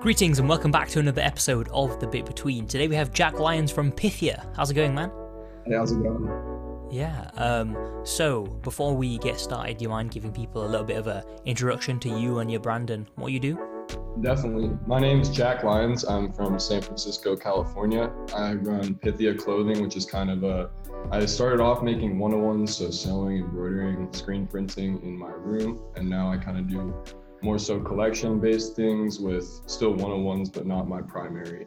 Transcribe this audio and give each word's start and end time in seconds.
Greetings 0.00 0.38
and 0.38 0.48
welcome 0.48 0.70
back 0.70 0.88
to 0.88 0.98
another 0.98 1.20
episode 1.20 1.68
of 1.74 2.00
The 2.00 2.06
Bit 2.06 2.24
Between. 2.24 2.66
Today 2.66 2.88
we 2.88 2.94
have 2.94 3.12
Jack 3.12 3.38
Lyons 3.38 3.70
from 3.70 3.92
Pythia. 3.92 4.50
How's 4.56 4.70
it 4.70 4.74
going, 4.74 4.94
man? 4.94 5.12
Hey, 5.66 5.74
how's 5.76 5.92
it 5.92 6.02
going? 6.02 6.88
Yeah, 6.90 7.30
um, 7.36 7.76
so 8.02 8.44
before 8.62 8.96
we 8.96 9.18
get 9.18 9.38
started, 9.38 9.76
do 9.76 9.82
you 9.82 9.90
mind 9.90 10.10
giving 10.10 10.32
people 10.32 10.64
a 10.64 10.68
little 10.68 10.86
bit 10.86 10.96
of 10.96 11.06
an 11.06 11.22
introduction 11.44 12.00
to 12.00 12.18
you 12.18 12.38
and 12.38 12.50
your 12.50 12.60
brand 12.60 12.88
and 12.88 13.08
what 13.16 13.30
you 13.30 13.38
do? 13.40 13.58
Definitely. 14.22 14.70
My 14.86 15.00
name 15.00 15.20
is 15.20 15.28
Jack 15.28 15.64
Lyons. 15.64 16.02
I'm 16.04 16.32
from 16.32 16.58
San 16.58 16.80
Francisco, 16.80 17.36
California. 17.36 18.10
I 18.34 18.54
run 18.54 18.94
Pythia 18.94 19.34
Clothing, 19.34 19.82
which 19.82 19.96
is 19.96 20.06
kind 20.06 20.30
of 20.30 20.44
a. 20.44 20.70
I 21.10 21.26
started 21.26 21.60
off 21.60 21.82
making 21.82 22.18
one 22.18 22.32
on 22.32 22.40
ones, 22.40 22.74
so 22.74 22.90
sewing, 22.90 23.36
embroidering, 23.36 24.10
screen 24.14 24.46
printing 24.46 25.02
in 25.02 25.18
my 25.18 25.30
room, 25.30 25.82
and 25.94 26.08
now 26.08 26.32
I 26.32 26.38
kind 26.38 26.56
of 26.56 26.70
do 26.70 26.94
more 27.42 27.58
so 27.58 27.80
collection 27.80 28.40
based 28.40 28.76
things 28.76 29.18
with 29.18 29.62
still 29.66 29.92
one 29.94 30.10
on 30.10 30.24
ones, 30.24 30.50
but 30.50 30.66
not 30.66 30.88
my 30.88 31.00
primary. 31.00 31.66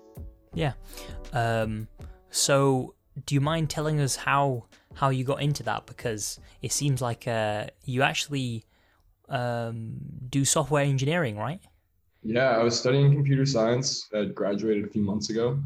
Yeah. 0.54 0.74
Um, 1.32 1.88
so 2.30 2.96
do 3.26 3.36
you 3.36 3.42
mind 3.42 3.70
telling 3.70 4.00
us 4.00 4.16
how 4.16 4.66
how 4.96 5.10
you 5.10 5.24
got 5.24 5.42
into 5.42 5.64
that? 5.64 5.86
Because 5.86 6.40
it 6.62 6.72
seems 6.72 7.02
like 7.02 7.28
uh, 7.28 7.68
you 7.86 8.04
actually 8.04 8.66
um, 9.30 9.96
do 10.30 10.46
software 10.46 10.84
engineering, 10.84 11.38
right? 11.38 11.60
Yeah, 12.22 12.52
I 12.52 12.64
was 12.64 12.80
studying 12.80 13.12
computer 13.14 13.46
science. 13.46 14.10
I 14.14 14.26
graduated 14.26 14.86
a 14.86 14.88
few 14.88 15.02
months 15.02 15.30
ago. 15.30 15.60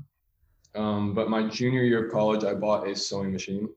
Um, 0.76 1.14
but 1.14 1.30
my 1.30 1.48
junior 1.48 1.84
year 1.84 2.06
of 2.06 2.12
college, 2.12 2.44
I 2.44 2.54
bought 2.54 2.88
a 2.88 2.96
sewing 2.96 3.32
machine. 3.32 3.70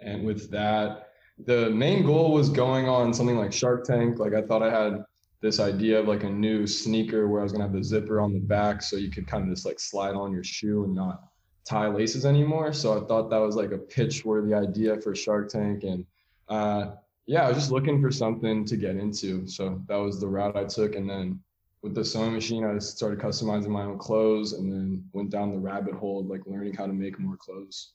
And 0.00 0.24
with 0.24 0.50
that, 0.50 1.10
the 1.46 1.70
main 1.70 2.04
goal 2.04 2.32
was 2.32 2.48
going 2.48 2.88
on 2.88 3.14
something 3.14 3.36
like 3.36 3.52
Shark 3.52 3.84
Tank. 3.84 4.18
Like 4.18 4.34
I 4.34 4.42
thought 4.42 4.62
I 4.62 4.70
had 4.70 5.04
this 5.40 5.58
idea 5.58 5.98
of 5.98 6.06
like 6.06 6.24
a 6.24 6.30
new 6.30 6.66
sneaker 6.66 7.28
where 7.28 7.40
I 7.40 7.42
was 7.44 7.52
gonna 7.52 7.64
have 7.64 7.72
the 7.72 7.82
zipper 7.82 8.20
on 8.20 8.32
the 8.32 8.40
back 8.40 8.82
so 8.82 8.96
you 8.96 9.10
could 9.10 9.26
kind 9.26 9.44
of 9.44 9.50
just 9.50 9.66
like 9.66 9.80
slide 9.80 10.14
on 10.14 10.32
your 10.32 10.44
shoe 10.44 10.84
and 10.84 10.94
not 10.94 11.22
tie 11.64 11.88
laces 11.88 12.26
anymore. 12.26 12.72
So 12.72 13.00
I 13.00 13.06
thought 13.06 13.30
that 13.30 13.38
was 13.38 13.56
like 13.56 13.72
a 13.72 13.78
pitch 13.78 14.24
worthy 14.24 14.54
idea 14.54 15.00
for 15.00 15.14
Shark 15.14 15.48
Tank. 15.48 15.84
And 15.84 16.04
uh, 16.48 16.92
yeah, 17.26 17.44
I 17.44 17.48
was 17.48 17.56
just 17.56 17.70
looking 17.70 18.00
for 18.00 18.10
something 18.10 18.64
to 18.64 18.76
get 18.76 18.96
into. 18.96 19.46
So 19.46 19.80
that 19.86 19.96
was 19.96 20.20
the 20.20 20.28
route 20.28 20.56
I 20.56 20.64
took. 20.64 20.94
And 20.94 21.08
then 21.08 21.40
with 21.82 21.94
the 21.94 22.04
sewing 22.04 22.32
machine, 22.32 22.64
I 22.64 22.74
just 22.74 22.96
started 22.96 23.18
customizing 23.18 23.68
my 23.68 23.84
own 23.84 23.98
clothes 23.98 24.52
and 24.52 24.70
then 24.70 25.04
went 25.12 25.30
down 25.30 25.52
the 25.52 25.58
rabbit 25.58 25.94
hole 25.94 26.20
of 26.20 26.26
like 26.26 26.42
learning 26.46 26.74
how 26.74 26.86
to 26.86 26.92
make 26.92 27.18
more 27.18 27.36
clothes. 27.36 27.92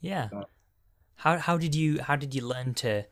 Yeah. 0.00 0.28
Uh, 0.34 0.44
how 1.16 1.36
how 1.36 1.58
did 1.58 1.74
you 1.74 2.00
how 2.00 2.16
did 2.16 2.34
you 2.34 2.46
learn 2.46 2.72
to 2.74 3.04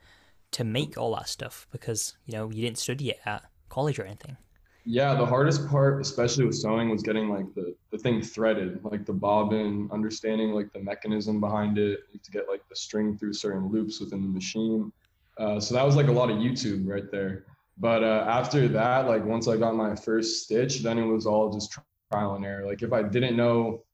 to 0.53 0.65
make 0.65 0.97
all 0.97 1.15
that 1.15 1.29
stuff? 1.29 1.67
Because 1.71 2.17
you 2.25 2.33
know 2.33 2.51
you 2.51 2.63
didn't 2.63 2.79
study 2.79 3.11
it 3.11 3.21
at 3.27 3.45
college 3.69 3.99
or 3.99 4.05
anything? 4.05 4.37
Yeah, 4.85 5.15
the 5.15 5.27
hardest 5.27 5.69
part, 5.69 6.01
especially 6.01 6.47
with 6.47 6.55
sewing, 6.55 6.89
was 6.89 7.03
getting 7.03 7.29
like 7.29 7.53
the, 7.55 7.75
the 7.91 7.99
thing 7.99 8.23
threaded, 8.23 8.83
like 8.85 9.05
the 9.05 9.13
bobbin, 9.13 9.89
understanding 9.93 10.53
like 10.53 10.73
the 10.73 10.81
mechanism 10.81 11.41
behind 11.41 11.77
it 11.77 12.01
to 12.23 12.31
get 12.31 12.49
like 12.49 12.63
the 12.69 12.77
string 12.77 13.19
through 13.19 13.35
certain 13.35 13.71
loops 13.71 14.01
within 14.01 14.23
the 14.23 14.29
machine. 14.29 14.91
Uh, 15.37 15.61
so 15.61 15.75
that 15.75 15.85
was 15.85 15.95
like 15.95 16.09
a 16.09 16.13
lot 16.13 16.31
of 16.31 16.39
YouTube 16.39 16.89
right 16.89 17.11
there. 17.11 17.45
But 17.77 18.03
uh, 18.03 18.25
after 18.29 18.67
that, 18.69 19.07
like 19.07 19.25
once 19.25 19.47
I 19.47 19.57
got 19.57 19.77
my 19.77 19.95
first 19.95 20.45
stitch, 20.45 20.81
then 20.81 20.99
it 20.99 21.05
was 21.05 21.27
all 21.27 21.53
just 21.53 21.79
trial 22.11 22.35
and 22.35 22.45
error. 22.45 22.67
Like 22.67 22.83
if 22.83 22.93
I 22.93 23.03
didn't 23.03 23.37
know 23.37 23.85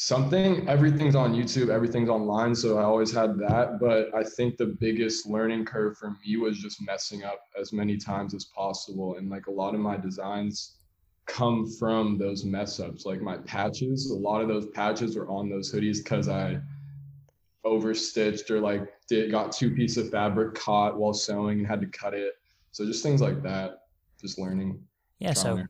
something 0.00 0.68
everything's 0.68 1.16
on 1.16 1.34
youtube 1.34 1.70
everything's 1.70 2.08
online 2.08 2.54
so 2.54 2.78
i 2.78 2.84
always 2.84 3.12
had 3.12 3.36
that 3.36 3.80
but 3.80 4.14
i 4.14 4.22
think 4.22 4.56
the 4.56 4.76
biggest 4.78 5.26
learning 5.26 5.64
curve 5.64 5.98
for 5.98 6.16
me 6.24 6.36
was 6.36 6.56
just 6.56 6.80
messing 6.86 7.24
up 7.24 7.40
as 7.60 7.72
many 7.72 7.96
times 7.96 8.32
as 8.32 8.44
possible 8.44 9.16
and 9.16 9.28
like 9.28 9.48
a 9.48 9.50
lot 9.50 9.74
of 9.74 9.80
my 9.80 9.96
designs 9.96 10.76
come 11.26 11.68
from 11.80 12.16
those 12.16 12.44
mess 12.44 12.78
ups 12.78 13.06
like 13.06 13.20
my 13.20 13.38
patches 13.38 14.12
a 14.12 14.14
lot 14.14 14.40
of 14.40 14.46
those 14.46 14.66
patches 14.66 15.16
were 15.16 15.28
on 15.28 15.50
those 15.50 15.72
hoodies 15.72 15.98
because 15.98 16.28
i 16.28 16.56
overstitched 17.66 18.50
or 18.50 18.60
like 18.60 18.86
did 19.08 19.32
got 19.32 19.50
two 19.50 19.74
pieces 19.74 19.96
of 20.04 20.10
fabric 20.12 20.54
caught 20.54 20.96
while 20.96 21.12
sewing 21.12 21.58
and 21.58 21.66
had 21.66 21.80
to 21.80 21.88
cut 21.88 22.14
it 22.14 22.34
so 22.70 22.86
just 22.86 23.02
things 23.02 23.20
like 23.20 23.42
that 23.42 23.80
just 24.20 24.38
learning 24.38 24.80
yeah 25.18 25.32
so 25.32 25.60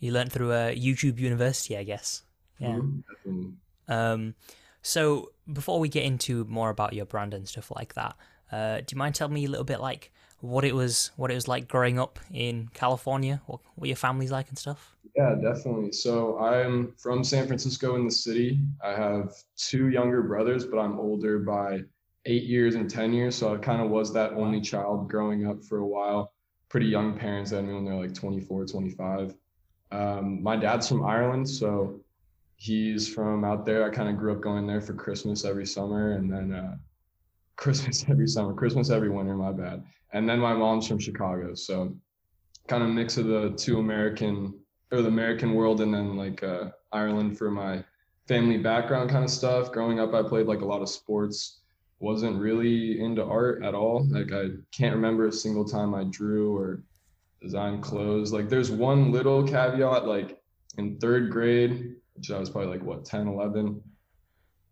you 0.00 0.10
learned 0.10 0.32
through 0.32 0.52
a 0.52 0.74
youtube 0.74 1.20
university 1.20 1.76
i 1.76 1.84
guess. 1.84 2.24
Yeah. 2.58 2.68
Mm-hmm. 2.68 3.50
Um, 3.88 4.34
so 4.82 5.32
before 5.52 5.80
we 5.80 5.88
get 5.88 6.04
into 6.04 6.44
more 6.44 6.70
about 6.70 6.92
your 6.92 7.06
brand 7.06 7.34
and 7.34 7.48
stuff 7.48 7.70
like 7.74 7.94
that, 7.94 8.16
uh, 8.52 8.78
do 8.78 8.84
you 8.92 8.98
mind 8.98 9.14
telling 9.14 9.34
me 9.34 9.44
a 9.44 9.48
little 9.48 9.64
bit 9.64 9.80
like 9.80 10.12
what 10.40 10.64
it 10.64 10.74
was, 10.74 11.10
what 11.16 11.30
it 11.30 11.34
was 11.34 11.48
like 11.48 11.66
growing 11.68 11.98
up 11.98 12.18
in 12.32 12.68
California, 12.74 13.42
what, 13.46 13.60
what 13.74 13.88
your 13.88 13.96
family's 13.96 14.30
like 14.30 14.48
and 14.48 14.58
stuff? 14.58 14.96
Yeah, 15.16 15.34
definitely. 15.34 15.92
So 15.92 16.38
I'm 16.38 16.92
from 16.98 17.24
San 17.24 17.46
Francisco 17.46 17.96
in 17.96 18.04
the 18.04 18.10
city. 18.10 18.60
I 18.84 18.90
have 18.90 19.32
two 19.56 19.88
younger 19.88 20.22
brothers, 20.22 20.66
but 20.66 20.78
I'm 20.78 20.98
older 20.98 21.38
by 21.38 21.80
eight 22.26 22.44
years 22.44 22.74
and 22.74 22.88
10 22.88 23.12
years. 23.12 23.34
So 23.34 23.54
I 23.54 23.56
kind 23.58 23.80
of 23.80 23.88
was 23.88 24.12
that 24.12 24.32
only 24.34 24.60
child 24.60 25.08
growing 25.08 25.46
up 25.46 25.64
for 25.64 25.78
a 25.78 25.86
while. 25.86 26.32
Pretty 26.68 26.86
young 26.86 27.18
parents 27.18 27.50
had 27.50 27.64
me 27.64 27.72
when 27.72 27.84
they're 27.84 27.94
like 27.94 28.14
24, 28.14 28.66
25. 28.66 29.34
Um, 29.92 30.42
my 30.42 30.56
dad's 30.56 30.88
from 30.88 31.04
Ireland. 31.04 31.48
So 31.48 32.00
he's 32.56 33.12
from 33.12 33.44
out 33.44 33.64
there. 33.64 33.84
I 33.84 33.94
kind 33.94 34.08
of 34.08 34.16
grew 34.16 34.32
up 34.32 34.40
going 34.40 34.66
there 34.66 34.80
for 34.80 34.94
Christmas 34.94 35.44
every 35.44 35.66
summer 35.66 36.12
and 36.12 36.30
then 36.30 36.52
uh, 36.52 36.76
Christmas 37.56 38.04
every 38.08 38.26
summer, 38.26 38.52
Christmas 38.52 38.90
every 38.90 39.10
winter, 39.10 39.34
my 39.34 39.52
bad. 39.52 39.84
And 40.12 40.28
then 40.28 40.38
my 40.38 40.54
mom's 40.54 40.88
from 40.88 40.98
Chicago. 40.98 41.54
So 41.54 41.94
kind 42.66 42.82
of 42.82 42.90
mix 42.90 43.16
of 43.16 43.26
the 43.26 43.50
two 43.56 43.78
American 43.78 44.54
or 44.92 45.02
the 45.02 45.08
American 45.08 45.54
world 45.54 45.80
and 45.80 45.92
then 45.92 46.16
like 46.16 46.42
uh, 46.42 46.70
Ireland 46.92 47.36
for 47.36 47.50
my 47.50 47.84
family 48.26 48.58
background 48.58 49.10
kind 49.10 49.24
of 49.24 49.30
stuff. 49.30 49.72
Growing 49.72 50.00
up, 50.00 50.14
I 50.14 50.22
played 50.22 50.46
like 50.46 50.60
a 50.60 50.66
lot 50.66 50.82
of 50.82 50.88
sports. 50.88 51.60
Wasn't 51.98 52.40
really 52.40 53.00
into 53.00 53.24
art 53.24 53.64
at 53.64 53.74
all. 53.74 54.06
Like 54.08 54.32
I 54.32 54.48
can't 54.70 54.94
remember 54.94 55.26
a 55.26 55.32
single 55.32 55.64
time 55.64 55.94
I 55.94 56.04
drew 56.04 56.56
or 56.56 56.82
designed 57.40 57.82
clothes. 57.82 58.32
Like 58.32 58.48
there's 58.48 58.70
one 58.70 59.12
little 59.12 59.46
caveat, 59.46 60.06
like 60.06 60.38
in 60.78 60.98
third 60.98 61.30
grade, 61.30 61.96
which 62.16 62.30
I 62.30 62.38
was 62.38 62.50
probably 62.50 62.70
like 62.70 62.82
what 62.82 63.04
10, 63.04 63.28
11. 63.28 63.80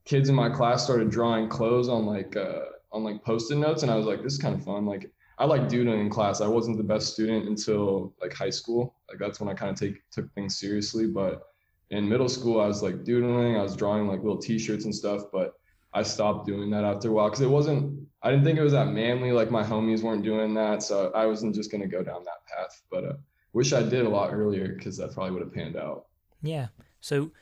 Kids 0.05 0.29
in 0.29 0.35
my 0.35 0.51
class 0.51 0.85
started 0.85 1.11
drawing 1.11 1.49
clothes 1.49 1.89
on 1.89 2.07
like 2.07 2.37
uh, 2.37 2.65
on 2.93 3.05
like 3.05 3.25
post-it 3.25 3.57
notes, 3.57 3.83
and 3.83 3.91
I 3.91 3.97
was 3.97 4.07
like, 4.07 4.23
this 4.23 4.35
is 4.35 4.39
kind 4.39 4.55
of 4.55 4.65
fun. 4.65 4.87
Like 4.87 5.11
I 5.39 5.45
like 5.47 5.69
doodling 5.69 6.01
in 6.01 6.11
class. 6.11 6.41
I 6.41 6.47
wasn't 6.47 6.77
the 6.77 6.85
best 6.85 7.13
student 7.13 7.49
until 7.49 8.15
like 8.21 8.33
high 8.33 8.51
school. 8.51 8.97
Like 9.09 9.19
that's 9.19 9.41
when 9.41 9.49
I 9.49 9.55
kind 9.55 9.71
of 9.71 9.79
take 9.79 10.09
took 10.11 10.33
things 10.35 10.59
seriously. 10.59 11.07
But 11.07 11.43
in 11.91 12.09
middle 12.09 12.29
school, 12.29 12.61
I 12.61 12.67
was 12.67 12.83
like 12.83 13.05
doodling. 13.05 13.57
I 13.57 13.63
was 13.63 13.77
drawing 13.77 14.07
like 14.07 14.23
little 14.23 14.39
T-shirts 14.39 14.85
and 14.85 14.95
stuff. 14.95 15.23
But 15.33 15.55
I 15.93 16.03
stopped 16.03 16.47
doing 16.47 16.71
that 16.71 16.85
after 16.85 17.09
a 17.09 17.13
while 17.13 17.29
because 17.29 17.41
it 17.41 17.51
wasn't. 17.51 18.07
I 18.23 18.31
didn't 18.31 18.45
think 18.45 18.59
it 18.59 18.63
was 18.63 18.73
that 18.73 18.89
manly. 18.89 19.33
Like 19.33 19.51
my 19.51 19.63
homies 19.63 20.03
weren't 20.03 20.23
doing 20.23 20.55
that, 20.55 20.83
so 20.83 21.11
I 21.15 21.27
wasn't 21.27 21.55
just 21.55 21.71
gonna 21.71 21.89
go 21.89 22.03
down 22.03 22.25
that 22.25 22.47
path. 22.47 22.83
But 22.91 23.05
uh, 23.05 23.13
wish 23.53 23.73
I 23.73 23.83
did 23.83 24.07
a 24.07 24.09
lot 24.09 24.33
earlier 24.33 24.69
because 24.69 24.97
that 24.99 25.15
probably 25.15 25.33
would 25.33 25.43
have 25.43 25.53
panned 25.53 25.77
out. 25.77 26.07
Yeah. 26.43 26.69
So 27.05 27.33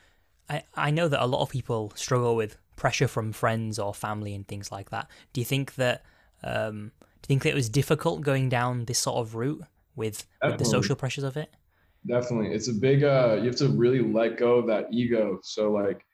I, 0.49 0.63
I 0.75 0.91
know 0.91 1.07
that 1.07 1.23
a 1.23 1.25
lot 1.25 1.41
of 1.41 1.49
people 1.49 1.93
struggle 1.95 2.35
with 2.35 2.57
pressure 2.75 3.07
from 3.07 3.31
friends 3.31 3.79
or 3.79 3.93
family 3.93 4.35
and 4.35 4.45
things 4.45 4.73
like 4.73 4.89
that. 4.89 5.07
Do 5.31 5.39
you 5.39 5.45
think 5.45 5.75
that 5.75 6.03
um, 6.43 6.91
do 6.99 7.07
you 7.21 7.27
think 7.27 7.43
that 7.43 7.51
it 7.51 7.55
was 7.55 7.69
difficult 7.69 8.23
going 8.23 8.49
down 8.49 8.83
this 8.83 8.99
sort 8.99 9.25
of 9.25 9.35
route 9.35 9.63
with, 9.95 10.27
with 10.43 10.57
the 10.57 10.65
social 10.65 10.97
pressures 10.97 11.23
of 11.23 11.37
it? 11.37 11.49
Definitely. 12.05 12.53
It's 12.53 12.67
a 12.67 12.73
big 12.73 13.05
uh 13.05 13.37
you 13.39 13.45
have 13.45 13.55
to 13.55 13.69
really 13.69 14.01
let 14.01 14.35
go 14.35 14.55
of 14.55 14.67
that 14.67 14.87
ego. 14.91 15.39
So 15.43 15.71
like 15.71 16.05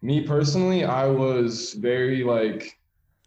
me 0.00 0.22
personally, 0.22 0.82
I 0.82 1.06
was 1.08 1.74
very 1.74 2.24
like 2.24 2.78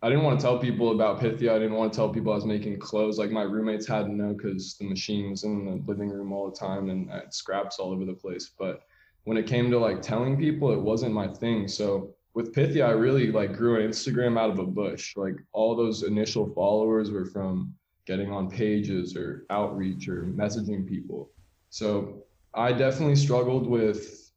I 0.02 0.10
didn't 0.10 0.24
want 0.24 0.40
to 0.40 0.44
tell 0.44 0.58
people 0.58 0.92
about 0.92 1.20
Pythia. 1.20 1.56
I 1.56 1.60
didn't 1.60 1.76
want 1.76 1.94
to 1.94 1.98
tell 1.98 2.10
people 2.10 2.32
I 2.32 2.36
was 2.36 2.46
making 2.46 2.80
clothes. 2.80 3.20
Like 3.20 3.30
my 3.30 3.44
roommates 3.44 3.86
had 3.86 4.08
to 4.08 4.12
know 4.12 4.34
because 4.34 4.76
the 4.80 4.90
machine 4.90 5.30
was 5.30 5.44
in 5.44 5.66
the 5.66 5.84
living 5.86 6.10
room 6.10 6.34
all 6.34 6.50
the 6.50 6.58
time 6.58 6.90
and 6.90 7.12
I 7.12 7.18
had 7.18 7.34
scraps 7.34 7.78
all 7.78 7.92
over 7.92 8.06
the 8.06 8.14
place. 8.14 8.50
But 8.58 8.82
when 9.24 9.38
it 9.38 9.48
came 9.48 9.70
to 9.72 9.80
like 9.80 10.02
telling 10.02 10.38
people, 10.38 10.72
it 10.72 10.80
wasn't 10.80 11.14
my 11.14 11.28
thing. 11.28 11.68
So 11.68 12.14
with 12.34 12.54
Pythia, 12.54 12.88
I 12.88 12.92
really 12.92 13.32
like 13.32 13.54
grew 13.54 13.80
an 13.80 13.90
Instagram 13.90 14.40
out 14.40 14.50
of 14.50 14.60
a 14.60 14.66
bush. 14.66 15.16
Like 15.18 15.36
all 15.52 15.76
those 15.76 16.04
initial 16.04 16.52
followers 16.54 17.12
were 17.12 17.26
from 17.26 17.74
getting 18.06 18.32
on 18.32 18.50
pages 18.50 19.16
or 19.16 19.46
outreach 19.50 20.08
or 20.08 20.24
messaging 20.24 20.88
people. 20.88 21.30
So 21.70 22.24
I 22.54 22.72
definitely 22.72 23.16
struggled 23.16 23.68
with 23.68 24.32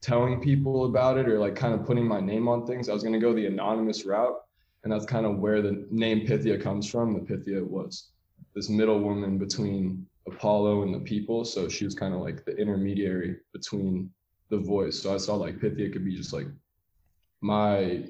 telling 0.00 0.40
people 0.40 0.86
about 0.86 1.18
it 1.18 1.28
or 1.28 1.38
like 1.38 1.54
kind 1.54 1.74
of 1.74 1.84
putting 1.84 2.06
my 2.06 2.20
name 2.20 2.48
on 2.48 2.66
things. 2.66 2.88
I 2.88 2.94
was 2.94 3.02
going 3.02 3.14
to 3.14 3.18
go 3.18 3.34
the 3.34 3.46
anonymous 3.46 4.06
route. 4.06 4.36
And 4.84 4.92
that's 4.92 5.04
kind 5.04 5.26
of 5.26 5.38
where 5.38 5.60
the 5.60 5.86
name 5.90 6.26
Pythia 6.26 6.56
comes 6.56 6.88
from. 6.88 7.12
The 7.14 7.20
Pythia 7.20 7.62
was 7.62 8.10
this 8.54 8.70
middle 8.70 9.00
woman 9.00 9.36
between 9.36 10.06
Apollo 10.26 10.82
and 10.82 10.94
the 10.94 11.00
people. 11.00 11.44
So 11.44 11.68
she 11.68 11.84
was 11.84 11.94
kind 11.94 12.14
of 12.14 12.20
like 12.20 12.44
the 12.44 12.56
intermediary 12.56 13.38
between 13.52 14.10
the 14.50 14.58
voice. 14.58 15.00
So 15.00 15.14
I 15.14 15.18
saw 15.18 15.34
like 15.34 15.60
Pythia 15.60 15.90
could 15.90 16.04
be 16.04 16.16
just 16.16 16.32
like 16.32 16.46
my 17.40 18.04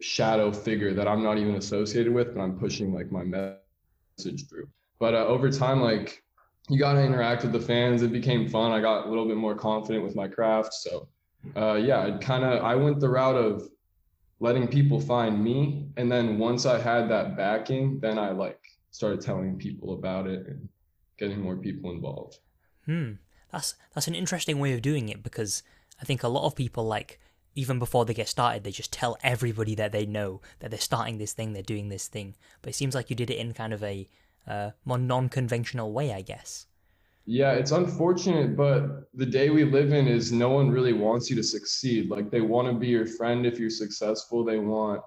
shadow 0.00 0.52
figure 0.52 0.92
that 0.94 1.08
I'm 1.08 1.22
not 1.22 1.38
even 1.38 1.54
associated 1.54 2.12
with, 2.12 2.34
but 2.34 2.40
I'm 2.40 2.58
pushing 2.58 2.92
like 2.92 3.10
my 3.10 3.22
message 3.22 4.48
through. 4.48 4.68
But 4.98 5.14
uh, 5.14 5.26
over 5.26 5.50
time, 5.50 5.80
like 5.80 6.22
you 6.68 6.78
got 6.78 6.94
to 6.94 7.02
interact 7.02 7.42
with 7.42 7.52
the 7.52 7.60
fans. 7.60 8.02
It 8.02 8.12
became 8.12 8.48
fun. 8.48 8.72
I 8.72 8.80
got 8.80 9.06
a 9.06 9.08
little 9.08 9.26
bit 9.26 9.36
more 9.36 9.54
confident 9.54 10.04
with 10.04 10.16
my 10.16 10.28
craft. 10.28 10.74
So, 10.74 11.08
uh, 11.56 11.74
yeah, 11.74 12.00
I 12.00 12.10
kind 12.18 12.44
of 12.44 12.62
I 12.62 12.74
went 12.74 13.00
the 13.00 13.08
route 13.08 13.36
of 13.36 13.68
letting 14.40 14.66
people 14.68 15.00
find 15.00 15.42
me, 15.42 15.88
and 15.96 16.10
then 16.10 16.38
once 16.38 16.66
I 16.66 16.78
had 16.80 17.08
that 17.10 17.36
backing, 17.36 18.00
then 18.00 18.18
I 18.18 18.30
like 18.30 18.60
started 18.90 19.20
telling 19.20 19.58
people 19.58 19.94
about 19.94 20.26
it 20.26 20.46
and 20.46 20.68
getting 21.18 21.40
more 21.40 21.56
people 21.56 21.90
involved. 21.90 22.38
Hmm, 22.86 23.12
that's 23.52 23.74
that's 23.94 24.08
an 24.08 24.14
interesting 24.14 24.58
way 24.58 24.72
of 24.72 24.82
doing 24.82 25.08
it 25.08 25.22
because 25.22 25.62
I 26.00 26.04
think 26.04 26.22
a 26.22 26.28
lot 26.28 26.46
of 26.46 26.54
people 26.54 26.84
like 26.84 27.20
even 27.54 27.78
before 27.78 28.04
they 28.04 28.14
get 28.14 28.28
started, 28.28 28.64
they 28.64 28.70
just 28.70 28.92
tell 28.92 29.16
everybody 29.22 29.74
that 29.76 29.92
they 29.92 30.06
know 30.06 30.40
that 30.58 30.70
they're 30.70 30.80
starting 30.80 31.18
this 31.18 31.32
thing, 31.32 31.52
they're 31.52 31.62
doing 31.62 31.88
this 31.88 32.08
thing. 32.08 32.34
But 32.62 32.70
it 32.70 32.74
seems 32.74 32.94
like 32.94 33.10
you 33.10 33.16
did 33.16 33.30
it 33.30 33.38
in 33.38 33.54
kind 33.54 33.72
of 33.72 33.82
a 33.82 34.08
uh, 34.46 34.70
more 34.84 34.98
non-conventional 34.98 35.92
way, 35.92 36.12
I 36.12 36.22
guess. 36.22 36.66
Yeah, 37.26 37.52
it's 37.52 37.70
unfortunate, 37.70 38.54
but 38.54 39.08
the 39.14 39.24
day 39.24 39.48
we 39.48 39.64
live 39.64 39.92
in 39.92 40.06
is 40.06 40.30
no 40.30 40.50
one 40.50 40.70
really 40.70 40.92
wants 40.92 41.30
you 41.30 41.36
to 41.36 41.42
succeed. 41.42 42.10
Like 42.10 42.30
they 42.30 42.42
want 42.42 42.68
to 42.68 42.74
be 42.74 42.88
your 42.88 43.06
friend 43.06 43.46
if 43.46 43.58
you're 43.58 43.70
successful. 43.70 44.44
They 44.44 44.58
want 44.58 45.00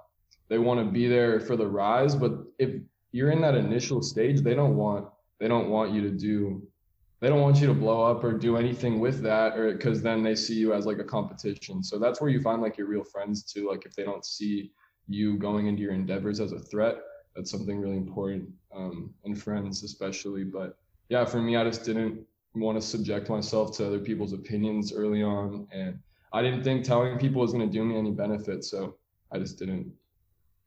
they 0.50 0.58
want 0.58 0.80
to 0.80 0.92
be 0.92 1.08
there 1.08 1.40
for 1.40 1.56
the 1.56 1.68
rise, 1.68 2.16
but 2.16 2.32
if 2.58 2.82
you're 3.12 3.32
in 3.32 3.42
that 3.42 3.54
initial 3.54 4.02
stage, 4.02 4.42
they 4.42 4.56
don't 4.56 4.78
want 4.78 5.08
they 5.40 5.48
don't 5.48 5.70
want 5.70 5.92
you 5.92 6.02
to 6.02 6.10
do 6.10 6.68
they 7.20 7.30
don't 7.30 7.42
want 7.42 7.60
you 7.60 7.68
to 7.68 7.74
blow 7.74 8.04
up 8.04 8.24
or 8.24 8.34
do 8.34 8.58
anything 8.58 9.00
with 9.00 9.22
that 9.24 9.58
or 9.58 9.74
because 9.74 10.02
then 10.02 10.24
they 10.24 10.36
see 10.36 10.56
you 10.56 10.74
as 10.74 10.86
like 10.86 11.00
a 11.00 11.04
competition. 11.04 11.84
So 11.84 11.98
that's 11.98 12.22
where 12.22 12.30
you 12.30 12.42
find 12.42 12.62
like 12.62 12.78
your 12.78 12.88
real 12.88 13.04
friends 13.04 13.44
too 13.44 13.68
like 13.70 13.86
if 13.86 13.96
they 13.96 14.04
don't 14.04 14.26
see 14.26 14.72
you 15.08 15.38
going 15.38 15.68
into 15.68 15.82
your 15.82 15.94
endeavors 15.94 16.40
as 16.40 16.52
a 16.52 16.60
threat 16.60 16.98
that's 17.36 17.52
something 17.52 17.80
really 17.80 17.98
important 17.98 18.50
um, 18.76 19.14
and 19.26 19.42
friends 19.42 19.84
especially. 19.84 20.44
But 20.44 20.78
yeah 21.10 21.26
for 21.26 21.42
me 21.42 21.56
i 21.56 21.64
just 21.64 21.86
didn't 21.86 22.26
want 22.56 22.80
to 22.80 22.86
subject 22.86 23.30
myself 23.30 23.76
to 23.78 23.86
other 23.86 24.00
people's 24.00 24.34
opinions 24.34 24.92
early 24.92 25.24
on 25.24 25.68
and 25.72 26.00
i 26.34 26.42
didn't 26.42 26.64
think 26.64 26.84
telling 26.84 27.18
people 27.18 27.42
was 27.42 27.54
going 27.54 27.66
to 27.66 27.72
do 27.72 27.84
me 27.84 27.98
any 27.98 28.12
benefit 28.12 28.64
so 28.64 28.96
i 29.32 29.38
just 29.38 29.58
didn't. 29.58 29.92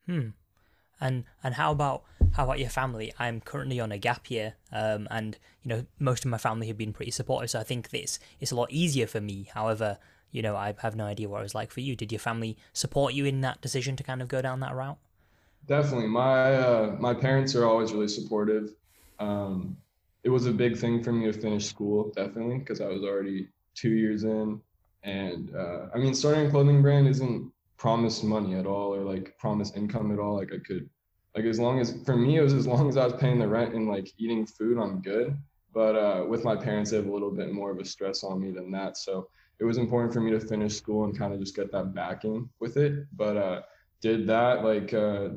Hmm 0.06 0.28
and 1.00 1.24
and 1.42 1.54
how 1.54 1.72
about 1.72 2.02
how 2.32 2.44
about 2.44 2.58
your 2.60 2.68
family? 2.68 3.12
I'm 3.18 3.40
currently 3.40 3.80
on 3.80 3.90
a 3.92 3.98
gap 3.98 4.30
year, 4.30 4.54
um, 4.72 5.08
and 5.10 5.38
you 5.62 5.68
know 5.68 5.86
most 5.98 6.24
of 6.24 6.30
my 6.30 6.38
family 6.38 6.68
have 6.68 6.78
been 6.78 6.92
pretty 6.92 7.10
supportive, 7.10 7.50
so 7.50 7.60
I 7.60 7.64
think 7.64 7.90
this 7.90 8.18
it's 8.38 8.52
a 8.52 8.56
lot 8.56 8.70
easier 8.70 9.06
for 9.06 9.20
me. 9.20 9.48
However, 9.52 9.98
you 10.30 10.42
know 10.42 10.56
I 10.56 10.74
have 10.78 10.96
no 10.96 11.04
idea 11.04 11.28
what 11.28 11.40
it 11.40 11.44
was 11.44 11.54
like 11.54 11.70
for 11.70 11.80
you. 11.80 11.96
Did 11.96 12.12
your 12.12 12.18
family 12.18 12.56
support 12.72 13.14
you 13.14 13.24
in 13.24 13.40
that 13.40 13.60
decision 13.60 13.96
to 13.96 14.02
kind 14.02 14.22
of 14.22 14.28
go 14.28 14.42
down 14.42 14.60
that 14.60 14.74
route? 14.74 14.98
Definitely, 15.66 16.08
my 16.08 16.54
uh, 16.54 16.96
my 16.98 17.14
parents 17.14 17.54
are 17.54 17.66
always 17.66 17.92
really 17.92 18.08
supportive. 18.08 18.74
Um, 19.18 19.76
it 20.22 20.28
was 20.28 20.46
a 20.46 20.52
big 20.52 20.76
thing 20.76 21.02
for 21.02 21.12
me 21.12 21.26
to 21.26 21.32
finish 21.32 21.66
school, 21.66 22.12
definitely, 22.14 22.58
because 22.58 22.80
I 22.80 22.86
was 22.86 23.02
already 23.02 23.48
two 23.74 23.90
years 23.90 24.24
in, 24.24 24.60
and 25.02 25.54
uh, 25.54 25.86
I 25.94 25.98
mean, 25.98 26.14
starting 26.14 26.46
a 26.46 26.50
clothing 26.50 26.82
brand 26.82 27.08
isn't 27.08 27.50
promise 27.80 28.22
money 28.22 28.54
at 28.54 28.66
all 28.66 28.94
or 28.94 29.00
like 29.00 29.36
promise 29.38 29.72
income 29.74 30.12
at 30.12 30.18
all. 30.18 30.36
Like 30.36 30.52
I 30.52 30.58
could, 30.58 30.88
like 31.34 31.46
as 31.46 31.58
long 31.58 31.80
as 31.80 31.96
for 32.04 32.14
me 32.14 32.36
it 32.36 32.42
was 32.42 32.52
as 32.52 32.66
long 32.66 32.88
as 32.90 32.98
I 32.98 33.04
was 33.04 33.14
paying 33.14 33.38
the 33.38 33.48
rent 33.48 33.74
and 33.74 33.88
like 33.88 34.12
eating 34.18 34.46
food, 34.46 34.78
I'm 34.78 35.00
good. 35.00 35.36
But 35.72 35.96
uh, 35.96 36.24
with 36.28 36.44
my 36.44 36.54
parents, 36.54 36.90
they 36.90 36.98
have 36.98 37.06
a 37.06 37.12
little 37.12 37.30
bit 37.30 37.52
more 37.52 37.70
of 37.70 37.78
a 37.78 37.84
stress 37.84 38.22
on 38.22 38.38
me 38.38 38.50
than 38.50 38.70
that. 38.72 38.98
So 38.98 39.28
it 39.60 39.64
was 39.64 39.78
important 39.78 40.12
for 40.12 40.20
me 40.20 40.30
to 40.32 40.40
finish 40.40 40.76
school 40.76 41.04
and 41.04 41.18
kind 41.18 41.32
of 41.32 41.40
just 41.40 41.56
get 41.56 41.72
that 41.72 41.94
backing 41.94 42.50
with 42.60 42.76
it. 42.76 43.06
But 43.16 43.36
uh, 43.36 43.62
did 44.02 44.26
that 44.26 44.62
like 44.62 44.92
uh, 44.92 45.28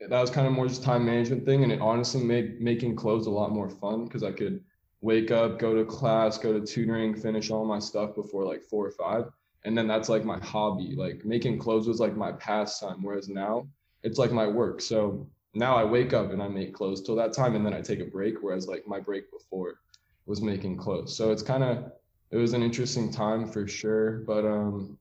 that 0.00 0.20
was 0.20 0.30
kind 0.30 0.48
of 0.48 0.54
more 0.54 0.66
just 0.66 0.82
time 0.82 1.06
management 1.06 1.44
thing, 1.44 1.62
and 1.62 1.70
it 1.70 1.80
honestly 1.80 2.24
made 2.24 2.60
making 2.60 2.96
clothes 2.96 3.28
a 3.28 3.30
lot 3.30 3.52
more 3.52 3.70
fun 3.70 4.04
because 4.04 4.24
I 4.24 4.32
could 4.32 4.64
wake 5.00 5.30
up, 5.30 5.60
go 5.60 5.76
to 5.76 5.84
class, 5.84 6.38
go 6.38 6.58
to 6.58 6.66
tutoring, 6.66 7.14
finish 7.14 7.52
all 7.52 7.64
my 7.64 7.78
stuff 7.78 8.16
before 8.16 8.44
like 8.44 8.62
four 8.64 8.84
or 8.84 8.90
five 8.90 9.26
and 9.64 9.76
then 9.76 9.86
that's 9.86 10.08
like 10.08 10.24
my 10.24 10.38
hobby 10.38 10.94
like 10.96 11.24
making 11.24 11.58
clothes 11.58 11.88
was 11.88 12.00
like 12.00 12.16
my 12.16 12.32
pastime 12.32 13.02
whereas 13.02 13.28
now 13.28 13.66
it's 14.02 14.18
like 14.18 14.32
my 14.32 14.46
work. 14.46 14.80
So 14.80 15.28
now 15.54 15.76
i 15.76 15.84
wake 15.84 16.12
up 16.12 16.30
and 16.30 16.42
i 16.42 16.48
make 16.48 16.74
clothes 16.74 17.02
till 17.02 17.16
that 17.16 17.32
time 17.32 17.56
and 17.56 17.64
then 17.64 17.74
i 17.74 17.80
take 17.80 18.00
a 18.00 18.04
break 18.04 18.36
whereas 18.42 18.68
like 18.68 18.86
my 18.86 19.00
break 19.00 19.24
before 19.32 19.80
was 20.26 20.42
making 20.42 20.76
clothes. 20.76 21.16
So 21.16 21.32
it's 21.32 21.42
kind 21.42 21.64
of 21.64 21.92
it 22.30 22.36
was 22.36 22.52
an 22.52 22.62
interesting 22.62 23.10
time 23.10 23.50
for 23.50 23.66
sure 23.66 24.24
but 24.26 24.44
um 24.44 24.98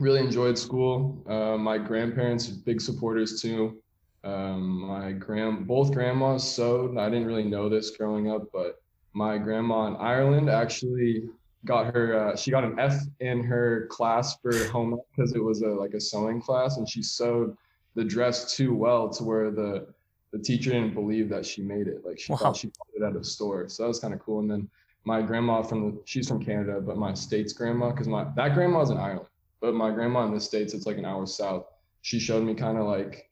really 0.00 0.20
enjoyed 0.20 0.58
school. 0.58 1.22
Uh, 1.28 1.56
my 1.56 1.78
grandparents 1.78 2.48
big 2.48 2.80
supporters 2.80 3.40
too. 3.40 3.80
Um, 4.24 4.88
my 4.88 5.12
grand 5.12 5.68
both 5.68 5.92
grandmas 5.92 6.42
sewed. 6.42 6.98
I 6.98 7.08
didn't 7.08 7.26
really 7.26 7.44
know 7.44 7.68
this 7.68 7.96
growing 7.96 8.30
up 8.30 8.48
but 8.52 8.80
my 9.14 9.38
grandma 9.38 9.86
in 9.86 9.96
ireland 9.96 10.50
actually 10.50 11.22
got 11.64 11.92
her 11.94 12.32
uh, 12.32 12.36
she 12.36 12.50
got 12.50 12.64
an 12.64 12.78
F 12.78 12.94
in 13.20 13.42
her 13.42 13.86
class 13.90 14.36
for 14.40 14.66
home 14.68 14.98
because 15.14 15.32
it 15.34 15.42
was 15.42 15.62
a 15.62 15.68
like 15.68 15.94
a 15.94 16.00
sewing 16.00 16.40
class 16.40 16.76
and 16.76 16.88
she 16.88 17.02
sewed 17.02 17.56
the 17.94 18.04
dress 18.04 18.54
too 18.54 18.74
well 18.74 19.08
to 19.08 19.24
where 19.24 19.50
the 19.50 19.86
the 20.32 20.38
teacher 20.38 20.70
didn't 20.72 20.94
believe 20.94 21.28
that 21.28 21.46
she 21.46 21.62
made 21.62 21.86
it. 21.86 22.04
Like 22.04 22.18
she 22.18 22.32
wow. 22.32 22.38
thought 22.38 22.56
she 22.56 22.66
bought 22.66 22.88
it 22.96 23.02
at 23.02 23.20
a 23.20 23.24
store. 23.24 23.68
So 23.68 23.84
that 23.84 23.88
was 23.88 24.00
kind 24.00 24.12
of 24.12 24.20
cool. 24.20 24.40
And 24.40 24.50
then 24.50 24.68
my 25.04 25.22
grandma 25.22 25.62
from 25.62 25.82
the 25.82 26.02
she's 26.04 26.28
from 26.28 26.42
Canada 26.44 26.80
but 26.80 26.96
my 26.96 27.14
state's 27.14 27.52
grandma 27.52 27.90
because 27.90 28.08
my 28.08 28.26
that 28.36 28.54
grandma's 28.54 28.90
in 28.90 28.96
Ireland 28.96 29.28
but 29.60 29.74
my 29.74 29.90
grandma 29.90 30.24
in 30.24 30.34
the 30.34 30.40
states 30.40 30.74
it's 30.74 30.86
like 30.86 30.98
an 30.98 31.04
hour 31.04 31.26
south. 31.26 31.66
She 32.02 32.18
showed 32.18 32.44
me 32.44 32.54
kind 32.54 32.78
of 32.78 32.86
like 32.86 33.30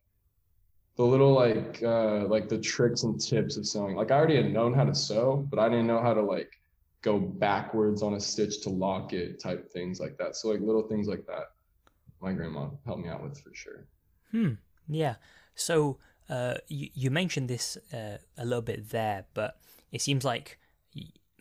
the 0.97 1.05
little 1.05 1.33
like 1.33 1.83
uh 1.83 2.27
like 2.27 2.49
the 2.49 2.59
tricks 2.59 3.03
and 3.03 3.21
tips 3.21 3.57
of 3.57 3.67
sewing. 3.67 3.97
Like 3.97 4.11
I 4.11 4.17
already 4.17 4.37
had 4.37 4.53
known 4.53 4.73
how 4.73 4.85
to 4.85 4.95
sew 4.95 5.47
but 5.51 5.59
I 5.59 5.69
didn't 5.69 5.87
know 5.87 6.01
how 6.01 6.15
to 6.15 6.23
like 6.23 6.53
go 7.03 7.19
backwards 7.19 8.03
on 8.03 8.15
a 8.15 8.21
stitch 8.21 8.63
to 8.63 8.71
lock 8.71 9.13
it 9.13 9.41
type 9.41 9.71
things 9.71 10.01
like 10.01 10.17
that. 10.19 10.37
So 10.37 10.49
like 10.49 10.61
little 10.61 10.83
things 10.89 11.09
like 11.09 11.27
that 11.27 11.53
my 12.21 12.33
grandma 12.33 12.69
helped 12.87 13.03
me 13.03 13.09
out 13.09 13.23
with 13.23 13.39
for 13.41 13.53
sure. 13.53 13.85
Hmm. 14.31 14.53
Yeah. 14.89 15.17
So 15.55 15.99
uh, 16.31 16.55
you, 16.69 16.89
you 16.95 17.11
mentioned 17.11 17.49
this 17.49 17.77
uh, 17.93 18.19
a 18.39 18.45
little 18.45 18.63
bit 18.63 18.91
there 18.91 19.27
but 19.35 19.59
it 19.91 20.01
seems 20.01 20.25
like 20.25 20.59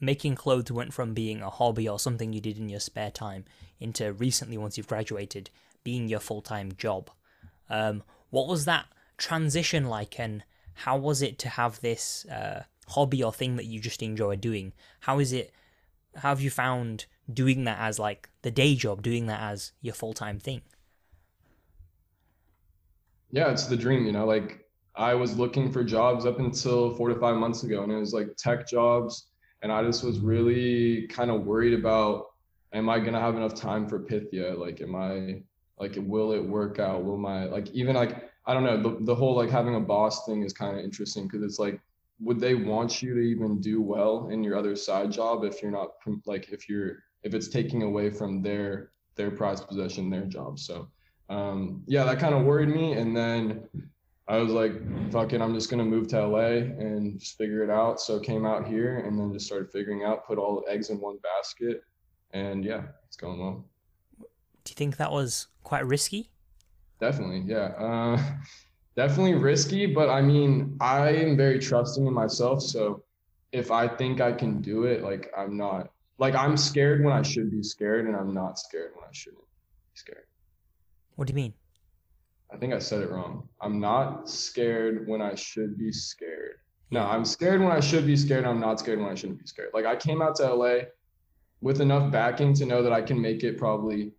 making 0.02 0.34
clothes 0.34 0.72
went 0.72 0.94
from 0.94 1.14
being 1.14 1.42
a 1.42 1.50
hobby 1.50 1.88
or 1.88 2.00
something 2.00 2.34
you 2.34 2.42
did 2.42 2.58
in 2.58 2.68
your 2.68 2.80
spare 2.80 3.12
time 3.12 3.46
into 3.80 4.12
recently 4.14 4.58
once 4.58 4.76
you've 4.76 4.88
graduated 4.88 5.52
being 5.84 6.08
your 6.08 6.20
full-time 6.20 6.72
job. 6.78 7.10
Um, 7.70 8.04
what 8.32 8.48
was 8.48 8.66
that 8.66 8.88
transition 9.18 9.86
like 9.86 10.20
and 10.20 10.44
how 10.74 10.98
was 10.98 11.22
it 11.22 11.38
to 11.40 11.50
have 11.50 11.80
this 11.82 12.26
uh, 12.26 12.64
hobby 12.92 13.24
or 13.24 13.34
thing 13.34 13.56
that 13.58 13.66
you 13.66 13.80
just 13.80 14.02
enjoy 14.04 14.36
doing. 14.36 14.74
How 15.02 15.20
is 15.20 15.34
it 15.34 15.52
how 16.16 16.30
have 16.30 16.42
you 16.42 16.50
found 16.50 17.06
doing 17.32 17.64
that 17.64 17.80
as 17.80 17.98
like 18.00 18.30
the 18.42 18.52
day 18.52 18.76
job 18.76 19.02
doing 19.02 19.28
that 19.28 19.42
as 19.42 19.72
your 19.82 19.94
full-time 19.94 20.40
thing? 20.40 20.62
Yeah 23.32 23.52
it's 23.52 23.68
the 23.68 23.78
dream 23.78 24.06
you 24.06 24.12
know 24.12 24.26
like 24.26 24.66
i 24.96 25.14
was 25.14 25.38
looking 25.38 25.72
for 25.72 25.84
jobs 25.86 26.26
up 26.26 26.40
until 26.40 26.96
four 26.96 27.08
to 27.08 27.16
five 27.16 27.38
months 27.38 27.64
ago 27.64 27.84
and 27.84 27.92
it 27.92 27.98
was 27.98 28.14
like 28.14 28.36
tech 28.38 28.68
jobs 28.68 29.28
and 29.62 29.72
i 29.72 29.82
just 29.84 30.04
was 30.04 30.20
really 30.20 31.08
kind 31.08 31.32
of 31.32 31.46
worried 31.46 31.74
about 31.74 32.26
am 32.74 32.90
i 32.90 33.00
to 33.00 33.12
have 33.12 33.36
enough 33.36 33.56
time 33.56 33.88
for 33.88 34.00
pythia? 34.00 34.54
Like 34.54 34.82
am 34.82 34.96
i 34.96 35.42
like 35.80 35.96
will 35.98 36.34
it 36.34 36.44
work 36.44 36.80
out? 36.80 37.04
Will 37.06 37.18
my 37.18 37.46
like 37.46 37.70
even 37.72 37.96
like 37.96 38.30
i 38.46 38.54
don't 38.54 38.64
know 38.64 38.82
the, 38.82 39.06
the 39.06 39.16
whole 39.16 39.36
like 39.36 39.50
having 39.50 39.76
a 39.76 39.80
boss 39.80 40.26
thing 40.26 40.44
is 40.44 40.54
kind 40.54 40.78
of 40.78 40.84
interesting 40.84 41.26
because 41.26 41.44
it's 41.44 41.60
like 41.60 41.80
would 42.22 42.40
they 42.40 42.54
want 42.54 43.02
you 43.02 43.14
to 43.16 43.22
even 43.22 43.60
do 43.60 43.82
well 43.82 44.30
in 44.30 44.44
your 44.44 44.56
other 44.56 44.76
side 44.76 45.12
job 45.12 45.44
if 45.44 45.62
you're 45.62 45.72
not 45.72 45.90
like 46.26 46.50
if 46.50 46.70
you're 46.70 47.04
if 47.24 47.34
it's 47.34 47.48
taking 47.48 47.84
away 47.84 48.10
from 48.10 48.42
their 48.42 48.92
their 49.16 49.32
prized 49.32 49.68
possession 49.68 50.10
their 50.10 50.26
job? 50.26 50.60
So 50.60 50.88
um 51.30 51.84
yeah 51.88 52.04
that 52.04 52.20
kind 52.20 52.36
of 52.36 52.44
worried 52.44 52.70
me. 52.70 52.94
And 52.94 53.16
then 53.16 53.68
i 54.28 54.38
was 54.38 54.54
like 54.54 54.74
fuck 55.12 55.34
it 55.34 55.42
i'm 55.42 55.54
just 55.54 55.70
gonna 55.70 55.84
move 55.84 56.08
to 56.08 56.26
la 56.26 56.40
and 56.40 57.20
just 57.20 57.38
figure 57.38 57.64
it 57.64 57.70
out. 57.70 58.00
So 58.00 58.20
came 58.20 58.46
out 58.46 58.68
here 58.68 59.00
and 59.00 59.18
then 59.20 59.34
just 59.34 59.48
started 59.48 59.72
figuring 59.72 60.04
out 60.04 60.28
put 60.28 60.38
all 60.38 60.62
the 60.62 60.72
eggs 60.72 60.90
in 60.90 61.00
one 61.00 61.18
basket. 61.24 61.82
And 62.32 62.64
yeah 62.64 62.84
it's 63.08 63.18
going 63.18 63.40
well. 63.40 63.66
Do 64.64 64.72
you 64.72 64.76
think 64.76 64.98
that 64.98 65.12
was 65.12 65.48
quite 65.64 65.86
risky? 65.88 66.30
Definitely 67.00 67.44
yeah. 67.48 67.74
Uh 67.78 68.22
definitely 68.96 69.36
risky, 69.36 69.86
but 69.86 70.10
I 70.10 70.22
mean, 70.22 70.78
I 70.80 71.10
am 71.10 71.38
very 71.38 71.60
trusting 71.60 72.06
in 72.06 72.14
myself. 72.14 72.62
So 72.62 73.04
if 73.52 73.72
I 73.72 73.88
think 73.88 74.22
I 74.22 74.32
can 74.32 74.62
do 74.62 74.84
it, 74.84 75.04
like 75.04 75.32
I'm 75.38 75.58
not 75.58 75.92
like 76.18 76.36
I'm 76.36 76.56
scared 76.56 77.04
when 77.04 77.14
I 77.14 77.22
should 77.22 77.52
be 77.52 77.64
scared, 77.64 78.06
and 78.06 78.16
I'm 78.16 78.34
not 78.34 78.60
scared 78.60 78.92
when 78.96 79.04
I 79.04 79.12
shouldn't 79.12 79.42
be 79.42 79.96
scared. 79.96 80.26
What 81.16 81.28
do 81.28 81.32
you 81.32 81.36
mean? 81.36 81.54
I 82.54 82.58
think 82.58 82.74
I 82.74 82.80
said 82.80 83.02
it 83.02 83.10
wrong. 83.10 83.48
I'm 83.62 83.80
not 83.80 84.30
scared 84.30 85.08
when 85.08 85.22
I 85.22 85.36
should 85.36 85.78
be 85.78 85.92
scared. 85.92 86.56
No, 86.92 87.02
I'm 87.02 87.24
scared 87.24 87.62
when 87.62 87.72
I 87.72 87.80
should 87.80 88.06
be 88.06 88.18
scared. 88.18 88.46
I'm 88.46 88.60
not 88.60 88.80
scared 88.80 89.00
when 89.00 89.10
I 89.10 89.16
shouldn't 89.16 89.40
be 89.40 89.48
scared. 89.48 89.70
Like 89.74 89.86
I 89.86 89.96
came 89.96 90.22
out 90.22 90.36
to 90.36 90.54
LA 90.54 90.80
with 91.62 91.80
enough 91.80 92.12
backing 92.12 92.54
to 92.56 92.66
know 92.66 92.84
that 92.84 92.92
I 92.92 93.02
can 93.02 93.22
make 93.22 93.44
it 93.44 93.58
probably 93.58 94.12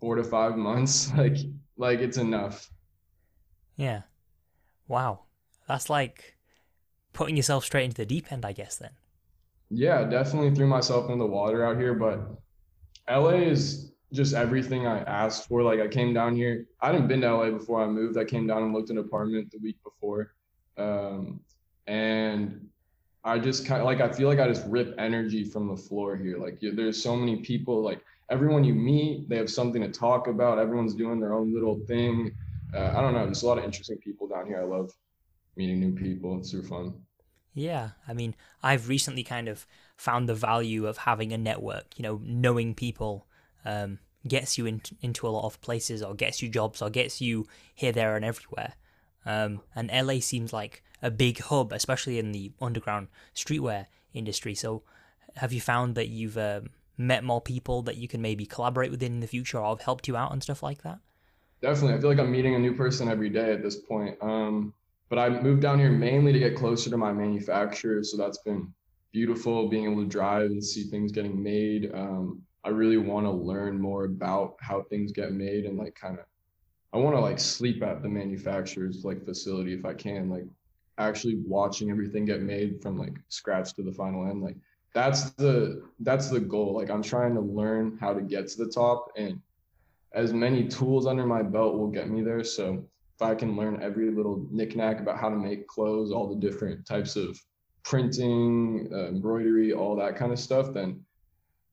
four 0.00 0.14
to 0.16 0.24
five 0.24 0.56
months. 0.56 1.12
Like 1.16 1.36
like 1.76 1.98
it's 1.98 2.18
enough. 2.18 2.70
Yeah. 3.76 4.02
Wow. 4.88 5.20
That's 5.66 5.88
like 5.88 6.36
putting 7.12 7.36
yourself 7.36 7.64
straight 7.64 7.84
into 7.84 7.96
the 7.96 8.06
deep 8.06 8.30
end, 8.32 8.44
I 8.44 8.52
guess, 8.52 8.76
then. 8.76 8.90
Yeah, 9.70 10.04
definitely 10.04 10.54
threw 10.54 10.66
myself 10.66 11.10
in 11.10 11.18
the 11.18 11.26
water 11.26 11.64
out 11.64 11.78
here, 11.78 11.94
but 11.94 12.20
LA 13.08 13.40
is 13.48 13.92
just 14.12 14.34
everything 14.34 14.86
I 14.86 14.98
asked 15.00 15.48
for. 15.48 15.62
Like 15.62 15.80
I 15.80 15.88
came 15.88 16.14
down 16.14 16.36
here, 16.36 16.66
I 16.80 16.86
hadn't 16.86 17.08
been 17.08 17.22
to 17.22 17.34
LA 17.34 17.50
before 17.50 17.82
I 17.82 17.86
moved. 17.86 18.18
I 18.18 18.24
came 18.24 18.46
down 18.46 18.62
and 18.62 18.72
looked 18.72 18.90
an 18.90 18.98
apartment 18.98 19.50
the 19.50 19.58
week 19.58 19.76
before. 19.82 20.34
Um, 20.76 21.40
and 21.86 22.68
I 23.24 23.38
just 23.38 23.66
kind 23.66 23.80
of 23.80 23.86
like 23.86 24.00
I 24.00 24.12
feel 24.12 24.28
like 24.28 24.38
I 24.38 24.46
just 24.46 24.66
rip 24.66 24.94
energy 24.98 25.44
from 25.44 25.68
the 25.68 25.76
floor 25.76 26.16
here. 26.16 26.38
Like 26.38 26.58
there's 26.60 27.02
so 27.02 27.16
many 27.16 27.36
people, 27.36 27.82
like 27.82 28.00
everyone 28.30 28.64
you 28.64 28.74
meet, 28.74 29.28
they 29.28 29.36
have 29.36 29.50
something 29.50 29.82
to 29.82 29.88
talk 29.88 30.28
about. 30.28 30.58
Everyone's 30.58 30.94
doing 30.94 31.20
their 31.20 31.32
own 31.32 31.52
little 31.52 31.80
thing. 31.86 32.32
Uh, 32.72 32.92
I 32.96 33.00
don't 33.00 33.14
know. 33.14 33.24
There's 33.24 33.42
a 33.42 33.46
lot 33.46 33.58
of 33.58 33.64
interesting 33.64 33.98
people 33.98 34.28
down 34.28 34.46
here. 34.46 34.60
I 34.60 34.64
love 34.64 34.90
meeting 35.56 35.80
new 35.80 35.94
people. 35.94 36.38
It's 36.38 36.50
super 36.50 36.66
fun. 36.66 36.94
Yeah, 37.54 37.90
I 38.08 38.14
mean, 38.14 38.34
I've 38.62 38.88
recently 38.88 39.22
kind 39.22 39.48
of 39.48 39.66
found 39.96 40.28
the 40.28 40.34
value 40.34 40.86
of 40.86 40.98
having 40.98 41.32
a 41.32 41.38
network. 41.38 41.98
You 41.98 42.02
know, 42.02 42.20
knowing 42.24 42.74
people 42.74 43.26
um, 43.64 44.00
gets 44.26 44.58
you 44.58 44.66
in, 44.66 44.82
into 45.00 45.26
a 45.26 45.30
lot 45.30 45.44
of 45.44 45.60
places, 45.60 46.02
or 46.02 46.14
gets 46.14 46.42
you 46.42 46.48
jobs, 46.48 46.82
or 46.82 46.90
gets 46.90 47.20
you 47.20 47.46
here, 47.74 47.92
there, 47.92 48.16
and 48.16 48.24
everywhere. 48.24 48.74
Um, 49.24 49.62
and 49.74 49.90
LA 49.92 50.20
seems 50.20 50.52
like 50.52 50.82
a 51.00 51.10
big 51.10 51.38
hub, 51.40 51.72
especially 51.72 52.18
in 52.18 52.32
the 52.32 52.52
underground 52.60 53.08
streetwear 53.34 53.86
industry. 54.12 54.54
So, 54.54 54.82
have 55.36 55.52
you 55.52 55.60
found 55.60 55.94
that 55.94 56.08
you've 56.08 56.36
um, 56.36 56.70
met 56.98 57.22
more 57.22 57.40
people 57.40 57.82
that 57.82 57.96
you 57.96 58.08
can 58.08 58.20
maybe 58.20 58.46
collaborate 58.46 58.90
with 58.90 59.02
in 59.02 59.20
the 59.20 59.26
future, 59.28 59.58
or 59.58 59.68
have 59.68 59.82
helped 59.82 60.08
you 60.08 60.16
out 60.16 60.32
and 60.32 60.42
stuff 60.42 60.62
like 60.62 60.82
that? 60.82 60.98
Definitely, 61.64 61.96
I 61.96 62.00
feel 62.02 62.10
like 62.10 62.18
I'm 62.18 62.30
meeting 62.30 62.56
a 62.56 62.58
new 62.58 62.74
person 62.74 63.08
every 63.08 63.30
day 63.30 63.50
at 63.50 63.62
this 63.62 63.76
point. 63.76 64.18
Um, 64.20 64.74
but 65.08 65.18
I 65.18 65.30
moved 65.30 65.62
down 65.62 65.78
here 65.78 65.90
mainly 65.90 66.30
to 66.30 66.38
get 66.38 66.56
closer 66.56 66.90
to 66.90 66.98
my 66.98 67.10
manufacturer, 67.10 68.04
so 68.04 68.18
that's 68.18 68.36
been 68.36 68.70
beautiful 69.12 69.70
being 69.70 69.90
able 69.90 70.02
to 70.02 70.06
drive 70.06 70.50
and 70.50 70.62
see 70.62 70.82
things 70.82 71.10
getting 71.10 71.42
made. 71.42 71.90
Um, 71.94 72.42
I 72.64 72.68
really 72.68 72.98
want 72.98 73.24
to 73.24 73.30
learn 73.30 73.80
more 73.80 74.04
about 74.04 74.56
how 74.60 74.82
things 74.82 75.10
get 75.10 75.32
made 75.32 75.64
and 75.64 75.78
like 75.78 75.94
kind 75.94 76.18
of 76.18 76.26
I 76.92 76.98
want 76.98 77.16
to 77.16 77.20
like 77.20 77.38
sleep 77.38 77.82
at 77.82 78.02
the 78.02 78.10
manufacturer's 78.10 79.02
like 79.02 79.24
facility 79.24 79.72
if 79.72 79.86
I 79.86 79.94
can, 79.94 80.28
like 80.28 80.44
actually 80.98 81.36
watching 81.46 81.90
everything 81.90 82.26
get 82.26 82.42
made 82.42 82.82
from 82.82 82.98
like 82.98 83.14
scratch 83.30 83.72
to 83.76 83.82
the 83.82 83.92
final 83.92 84.28
end 84.28 84.42
like 84.42 84.56
that's 84.92 85.30
the 85.30 85.82
that's 86.00 86.28
the 86.28 86.38
goal 86.38 86.72
like 86.74 86.88
i'm 86.88 87.02
trying 87.02 87.34
to 87.34 87.40
learn 87.40 87.98
how 88.00 88.14
to 88.14 88.20
get 88.20 88.46
to 88.46 88.64
the 88.64 88.70
top 88.70 89.08
and 89.16 89.40
as 90.14 90.32
many 90.32 90.66
tools 90.68 91.06
under 91.06 91.26
my 91.26 91.42
belt 91.42 91.76
will 91.76 91.90
get 91.90 92.08
me 92.08 92.22
there. 92.22 92.44
So 92.44 92.86
if 93.14 93.22
i 93.22 93.34
can 93.34 93.56
learn 93.56 93.82
every 93.82 94.10
little 94.10 94.46
knickknack 94.50 95.00
about 95.00 95.18
how 95.18 95.28
to 95.28 95.36
make 95.36 95.66
clothes 95.68 96.10
all 96.10 96.28
the 96.28 96.40
different 96.46 96.86
types 96.86 97.16
of 97.16 97.38
printing 97.84 98.88
uh, 98.92 99.08
embroidery 99.08 99.72
all 99.72 99.94
that 99.96 100.16
kind 100.16 100.32
of 100.32 100.38
stuff 100.38 100.72
then 100.72 101.00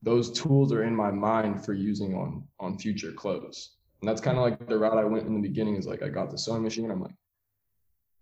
those 0.03 0.31
tools 0.31 0.73
are 0.73 0.83
in 0.83 0.95
my 0.95 1.11
mind 1.11 1.63
for 1.63 1.73
using 1.73 2.15
on 2.15 2.43
on 2.59 2.77
future 2.77 3.11
clothes. 3.11 3.77
And 4.01 4.09
that's 4.09 4.21
kind 4.21 4.37
of 4.37 4.43
like 4.43 4.67
the 4.67 4.77
route 4.77 4.97
i 4.97 5.03
went 5.03 5.27
in 5.27 5.33
the 5.33 5.47
beginning 5.47 5.75
is 5.75 5.87
like 5.87 6.03
i 6.03 6.09
got 6.09 6.31
the 6.31 6.37
sewing 6.37 6.63
machine 6.63 6.85
and 6.85 6.93
i'm 6.93 7.01
like 7.01 7.15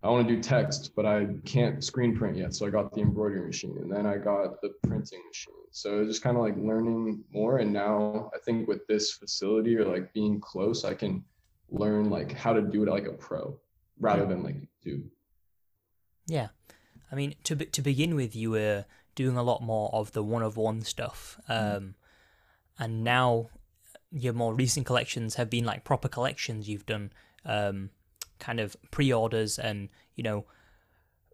I 0.02 0.08
want 0.08 0.26
to 0.26 0.34
do 0.34 0.42
text, 0.42 0.92
but 0.96 1.04
I 1.04 1.26
can't 1.44 1.84
screen 1.84 2.16
print 2.16 2.36
yet. 2.36 2.54
So 2.54 2.66
I 2.66 2.70
got 2.70 2.94
the 2.94 3.02
embroidery 3.02 3.46
machine 3.46 3.76
and 3.82 3.92
then 3.92 4.06
I 4.06 4.16
got 4.16 4.60
the 4.62 4.70
printing 4.82 5.20
machine. 5.28 5.54
So 5.72 6.00
it's 6.00 6.08
just 6.08 6.22
kind 6.22 6.36
of 6.36 6.42
like 6.42 6.56
learning 6.56 7.22
more. 7.32 7.58
And 7.58 7.72
now 7.72 8.30
I 8.34 8.38
think 8.38 8.66
with 8.66 8.86
this 8.86 9.12
facility 9.12 9.76
or 9.76 9.84
like 9.84 10.12
being 10.14 10.40
close, 10.40 10.84
I 10.84 10.94
can 10.94 11.22
learn 11.68 12.08
like 12.08 12.32
how 12.32 12.54
to 12.54 12.62
do 12.62 12.82
it 12.82 12.88
like 12.88 13.06
a 13.06 13.12
pro 13.12 13.58
rather 13.98 14.24
than 14.24 14.42
like 14.42 14.56
do. 14.82 15.02
Yeah. 16.26 16.48
I 17.12 17.14
mean, 17.14 17.34
to, 17.44 17.56
to 17.56 17.82
begin 17.82 18.14
with, 18.14 18.34
you 18.34 18.52
were 18.52 18.86
doing 19.14 19.36
a 19.36 19.42
lot 19.42 19.62
more 19.62 19.90
of 19.92 20.12
the 20.12 20.22
one 20.22 20.42
of 20.42 20.56
one 20.56 20.80
stuff. 20.80 21.38
Mm. 21.48 21.76
Um, 21.76 21.94
and 22.78 23.04
now 23.04 23.50
your 24.10 24.32
more 24.32 24.54
recent 24.54 24.86
collections 24.86 25.34
have 25.34 25.50
been 25.50 25.64
like 25.64 25.84
proper 25.84 26.08
collections 26.08 26.68
you've 26.68 26.86
done. 26.86 27.12
Um, 27.44 27.90
kind 28.40 28.60
of 28.60 28.76
pre-orders 28.90 29.58
and 29.58 29.88
you 30.16 30.24
know 30.24 30.46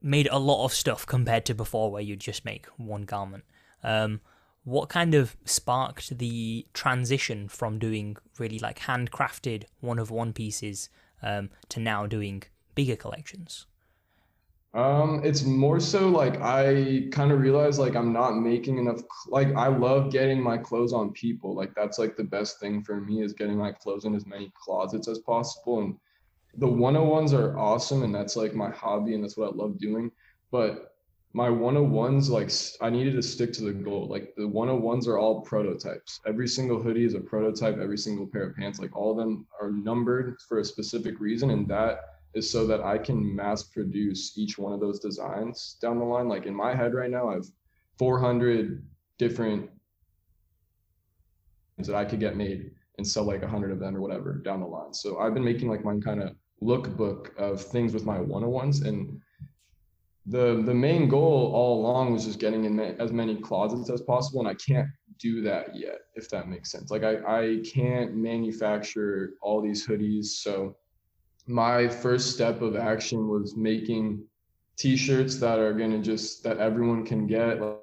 made 0.03 0.29
a 0.31 0.39
lot 0.39 0.65
of 0.65 0.73
stuff 0.73 1.07
compared 1.07 1.47
to 1.47 1.55
before 1.55 1.91
where 1.91 2.03
you'd 2.03 2.21
just 2.21 2.45
make 2.45 2.67
one 2.77 3.03
garment. 3.03 3.45
Um, 3.83 4.21
what 4.65 4.89
kind 4.89 5.15
of 5.15 5.37
sparked 5.45 6.19
the 6.19 6.67
transition 6.75 7.49
from 7.49 7.79
doing 7.79 8.17
really 8.39 8.59
like 8.59 8.81
handcrafted 8.81 9.65
one 9.81 9.99
of 9.99 10.11
one 10.11 10.33
pieces 10.33 10.89
um, 11.23 11.51
to 11.69 11.81
now 11.81 12.07
doing 12.07 12.43
bigger 12.75 12.97
collections? 12.97 13.67
Um, 14.75 15.23
it's 15.25 15.43
more 15.45 15.81
so 15.81 16.09
like 16.09 16.39
I 16.43 17.07
kind 17.11 17.33
of 17.33 17.41
realized 17.41 17.79
like 17.79 17.97
I'm 17.97 18.13
not 18.13 18.37
making 18.37 18.77
enough. 18.77 19.01
Like 19.27 19.55
I 19.55 19.69
love 19.69 20.13
getting 20.13 20.43
my 20.43 20.59
clothes 20.59 20.93
on 20.93 21.13
people. 21.13 21.55
Like 21.55 21.75
that's 21.75 21.99
like 21.99 22.17
the 22.17 22.25
best 22.25 22.61
thing 22.61 22.83
for 22.83 23.01
me 23.01 23.23
is 23.23 23.33
getting 23.33 23.57
my 23.57 23.73
clothes 23.73 24.05
in 24.05 24.15
as 24.15 24.27
many 24.27 24.53
closets 24.55 25.09
as 25.09 25.19
possible. 25.21 25.81
And 25.81 25.97
the 26.59 26.67
101s 26.67 27.33
are 27.33 27.59
awesome 27.59 28.03
and 28.03 28.15
that's 28.15 28.37
like 28.37 28.55
my 28.55 28.71
hobby 28.71 29.15
and 29.15 29.23
that's 29.23 29.37
what 29.37 29.53
I 29.53 29.57
love 29.57 29.79
doing. 29.79 30.11
But 30.51 30.95
my 31.33 31.49
101s, 31.49 32.31
like 32.31 32.51
I 32.81 32.89
needed 32.89 33.15
to 33.15 33.23
stick 33.23 33.53
to 33.55 33.65
the 33.65 33.73
goal. 33.73 34.09
Like 34.09 34.35
the 34.37 34.49
101s 34.49 35.07
are 35.07 35.19
all 35.19 35.43
prototypes. 35.43 36.21
Every 36.27 36.49
single 36.49 36.83
hoodie 36.83 37.05
is 37.05 37.15
a 37.15 37.21
prototype, 37.21 37.79
every 37.79 37.99
single 37.99 38.27
pair 38.27 38.49
of 38.49 38.57
pants, 38.57 38.79
like 38.79 38.97
all 38.97 39.11
of 39.11 39.19
them 39.19 39.47
are 39.61 39.71
numbered 39.71 40.39
for 40.49 40.61
a 40.61 40.65
specific 40.65 41.21
reason. 41.21 41.51
And 41.51 41.69
that 41.69 42.01
is 42.35 42.51
so 42.51 42.67
that 42.67 42.81
I 42.81 42.97
can 42.97 43.37
mass 43.37 43.65
produce 43.65 44.39
each 44.39 44.57
one 44.57 44.73
of 44.73 44.81
those 44.81 44.99
designs 44.99 45.77
down 45.83 45.99
the 45.99 46.05
line. 46.05 46.29
Like 46.29 46.47
in 46.47 46.55
my 46.55 46.75
head 46.75 46.95
right 46.95 47.11
now, 47.11 47.29
I 47.29 47.35
have 47.35 47.47
400 47.99 48.83
different 49.19 49.71
that 51.79 51.95
I 51.95 52.07
could 52.07 52.21
get 52.21 52.37
made 52.37 52.71
and 52.97 53.07
sell 53.07 53.25
like 53.25 53.43
100 53.43 53.71
of 53.71 53.79
them 53.79 53.95
or 53.95 54.01
whatever 54.01 54.35
down 54.35 54.61
the 54.61 54.67
line. 54.67 54.95
So 54.95 55.19
I've 55.19 55.35
been 55.35 55.45
making 55.45 55.69
like 55.69 55.85
mine 55.85 56.01
kind 56.01 56.23
of 56.23 56.35
lookbook 56.63 57.37
of 57.37 57.61
things 57.61 57.93
with 57.93 58.05
my 58.05 58.19
one-on-ones 58.19 58.81
and 58.83 59.21
the 60.27 60.63
the 60.65 60.75
main 60.75 61.09
goal 61.09 61.53
all 61.55 61.81
along 61.81 62.13
was 62.13 62.25
just 62.25 62.41
getting 62.41 62.65
in 62.65 62.81
as 62.81 63.13
many 63.13 63.37
closets 63.37 63.91
as 63.91 64.01
possible 64.03 64.41
and 64.41 64.49
i 64.49 64.55
can't 64.55 64.89
do 65.19 65.41
that 65.43 65.75
yet 65.75 66.01
if 66.15 66.29
that 66.29 66.49
makes 66.49 66.71
sense. 66.71 66.91
Like 66.91 67.03
i 67.03 67.17
i 67.41 67.63
can't 67.65 68.15
manufacture 68.15 69.35
all 69.43 69.63
these 69.63 69.87
hoodies 69.87 70.27
so 70.27 70.77
my 71.47 71.89
first 71.89 72.33
step 72.33 72.61
of 72.61 72.77
action 72.77 73.29
was 73.29 73.57
making 73.57 74.25
t-shirts 74.77 75.39
that 75.39 75.59
are 75.59 75.73
going 75.73 75.93
to 75.93 76.01
just 76.01 76.43
that 76.43 76.59
everyone 76.59 77.05
can 77.05 77.27
get 77.27 77.61
like 77.61 77.77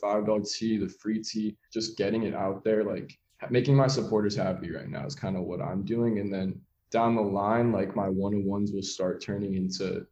five 0.00 0.26
dollar 0.26 0.42
tee 0.42 0.78
the 0.78 0.88
free 0.88 1.22
tee 1.22 1.56
just 1.72 1.96
getting 1.96 2.24
it 2.24 2.34
out 2.34 2.64
there 2.64 2.84
like 2.84 3.16
making 3.50 3.74
my 3.74 3.86
supporters 3.86 4.36
happy 4.36 4.70
right 4.70 4.88
now 4.88 5.06
is 5.06 5.14
kind 5.14 5.36
of 5.36 5.44
what 5.44 5.60
i'm 5.60 5.84
doing 5.84 6.18
and 6.18 6.32
then 6.32 6.60
down 6.90 7.14
the 7.14 7.22
line, 7.22 7.72
like 7.72 7.94
my 7.94 8.08
one 8.08 8.34
on 8.34 8.44
ones 8.44 8.72
will 8.72 8.82
start 8.82 9.22
turning 9.22 9.54
into 9.54 10.06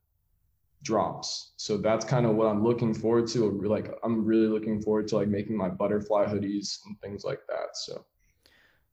drops. 0.82 1.52
So 1.56 1.76
that's 1.76 2.04
kind 2.04 2.26
of 2.26 2.36
what 2.36 2.46
I'm 2.46 2.62
looking 2.62 2.94
forward 2.94 3.26
to. 3.28 3.50
Like 3.62 3.90
I'm 4.04 4.24
really 4.24 4.46
looking 4.46 4.80
forward 4.80 5.08
to 5.08 5.16
like 5.16 5.28
making 5.28 5.56
my 5.56 5.68
butterfly 5.68 6.26
hoodies 6.26 6.78
and 6.86 7.00
things 7.00 7.24
like 7.24 7.40
that. 7.48 7.76
So 7.76 8.04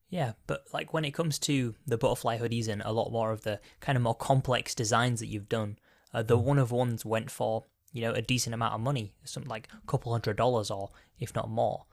yeah, 0.10 0.34
but 0.48 0.66
like 0.74 0.94
when 0.94 1.06
it 1.06 1.14
comes 1.14 1.40
to 1.40 1.76
the 1.88 1.98
butterfly 1.98 2.38
hoodies 2.38 2.68
and 2.68 2.82
a 2.86 2.92
lot 2.92 3.12
more 3.12 3.32
of 3.32 3.42
the 3.42 3.60
kind 3.80 3.96
of 3.96 4.04
more 4.04 4.16
complex 4.16 4.76
designs 4.76 5.20
that 5.20 5.28
you've 5.28 5.50
done, 5.50 5.78
uh, 6.14 6.24
the 6.24 6.38
one 6.38 6.60
of 6.60 6.72
ones 6.72 7.06
went 7.06 7.32
for 7.32 7.64
you 7.92 8.02
know 8.02 8.12
a 8.12 8.22
decent 8.22 8.54
amount 8.54 8.74
of 8.74 8.82
money, 8.82 9.14
something 9.24 9.50
like 9.50 9.70
a 9.72 9.88
couple 9.88 10.12
hundred 10.12 10.38
dollars 10.38 10.72
or 10.72 10.90
if 11.20 11.36
not 11.36 11.50
more. 11.50 11.86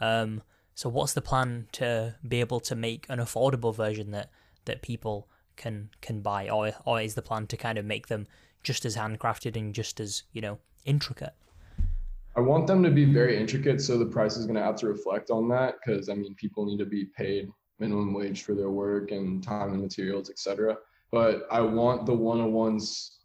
Um, 0.00 0.42
so 0.74 0.88
what's 0.88 1.14
the 1.14 1.20
plan 1.20 1.66
to 1.72 2.14
be 2.26 2.40
able 2.40 2.60
to 2.60 2.76
make 2.76 3.06
an 3.08 3.18
affordable 3.18 3.74
version 3.74 4.12
that 4.12 4.30
that 4.66 4.82
people 4.82 5.28
can 5.58 5.90
can 6.00 6.20
buy, 6.22 6.48
or 6.48 6.72
or 6.86 7.00
is 7.02 7.14
the 7.14 7.22
plan 7.22 7.46
to 7.48 7.56
kind 7.58 7.76
of 7.76 7.84
make 7.84 8.06
them 8.06 8.26
just 8.62 8.86
as 8.86 8.96
handcrafted 8.96 9.56
and 9.56 9.74
just 9.74 10.00
as 10.00 10.22
you 10.32 10.40
know 10.40 10.58
intricate? 10.86 11.34
I 12.36 12.40
want 12.40 12.66
them 12.66 12.82
to 12.84 12.90
be 12.90 13.04
very 13.04 13.36
intricate, 13.36 13.82
so 13.82 13.98
the 13.98 14.06
price 14.06 14.36
is 14.36 14.46
going 14.46 14.56
to 14.56 14.62
have 14.62 14.76
to 14.76 14.86
reflect 14.86 15.28
on 15.30 15.48
that. 15.48 15.74
Because 15.84 16.08
I 16.08 16.14
mean, 16.14 16.34
people 16.36 16.64
need 16.64 16.78
to 16.78 16.86
be 16.86 17.04
paid 17.04 17.50
minimum 17.78 18.14
wage 18.14 18.42
for 18.42 18.54
their 18.54 18.70
work 18.70 19.10
and 19.10 19.42
time 19.42 19.72
and 19.72 19.82
materials, 19.82 20.30
etc. 20.30 20.76
But 21.10 21.46
I 21.50 21.60
want 21.60 22.06
the 22.06 22.14
one-on-ones 22.14 23.18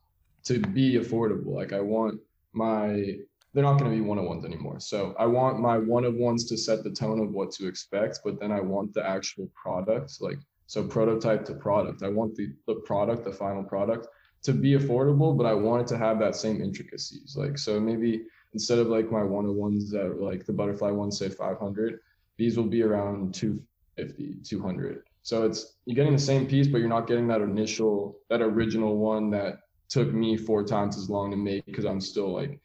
to 0.45 0.59
be 0.59 0.95
affordable. 0.95 1.53
Like 1.53 1.73
I 1.73 1.79
want 1.79 2.19
my 2.53 3.17
they're 3.53 3.63
not 3.63 3.77
going 3.77 3.91
to 3.91 3.95
be 3.95 4.01
one-on-ones 4.01 4.45
anymore. 4.45 4.79
So 4.79 5.15
I 5.19 5.27
want 5.27 5.59
my 5.59 5.77
one-on-ones 5.77 6.45
to 6.45 6.57
set 6.57 6.83
the 6.83 6.89
tone 6.89 7.19
of 7.19 7.31
what 7.31 7.51
to 7.51 7.67
expect, 7.67 8.21
but 8.25 8.39
then 8.39 8.51
I 8.51 8.59
want 8.59 8.95
the 8.95 9.07
actual 9.07 9.47
product, 9.53 10.17
like 10.21 10.39
so 10.73 10.83
prototype 10.83 11.45
to 11.45 11.53
product. 11.53 12.01
I 12.01 12.09
want 12.09 12.33
the, 12.35 12.51
the 12.65 12.73
product, 12.83 13.23
the 13.23 13.31
final 13.31 13.63
product 13.63 14.07
to 14.41 14.53
be 14.53 14.71
affordable, 14.71 15.37
but 15.37 15.45
I 15.45 15.53
want 15.53 15.83
it 15.83 15.87
to 15.89 15.99
have 15.99 16.17
that 16.17 16.35
same 16.35 16.63
intricacies. 16.63 17.35
Like, 17.37 17.59
so 17.59 17.79
maybe 17.79 18.23
instead 18.53 18.79
of 18.79 18.87
like 18.87 19.11
my 19.11 19.21
one 19.21 19.55
ones 19.55 19.91
that 19.91 20.19
like 20.19 20.47
the 20.47 20.51
butterfly 20.51 20.89
ones 20.89 21.19
say 21.19 21.29
500, 21.29 21.99
these 22.37 22.57
will 22.57 22.65
be 22.65 22.81
around 22.81 23.35
250, 23.35 24.37
200. 24.43 25.03
So 25.21 25.45
it's, 25.45 25.75
you're 25.85 25.93
getting 25.93 26.13
the 26.13 26.17
same 26.17 26.47
piece, 26.47 26.65
but 26.65 26.79
you're 26.79 26.89
not 26.89 27.05
getting 27.05 27.27
that 27.27 27.41
initial, 27.41 28.17
that 28.31 28.41
original 28.41 28.97
one 28.97 29.29
that 29.29 29.59
took 29.89 30.11
me 30.11 30.35
four 30.35 30.63
times 30.63 30.97
as 30.97 31.07
long 31.07 31.29
to 31.29 31.37
make 31.37 31.67
because 31.67 31.85
I'm 31.85 32.01
still 32.01 32.33
like 32.33 32.59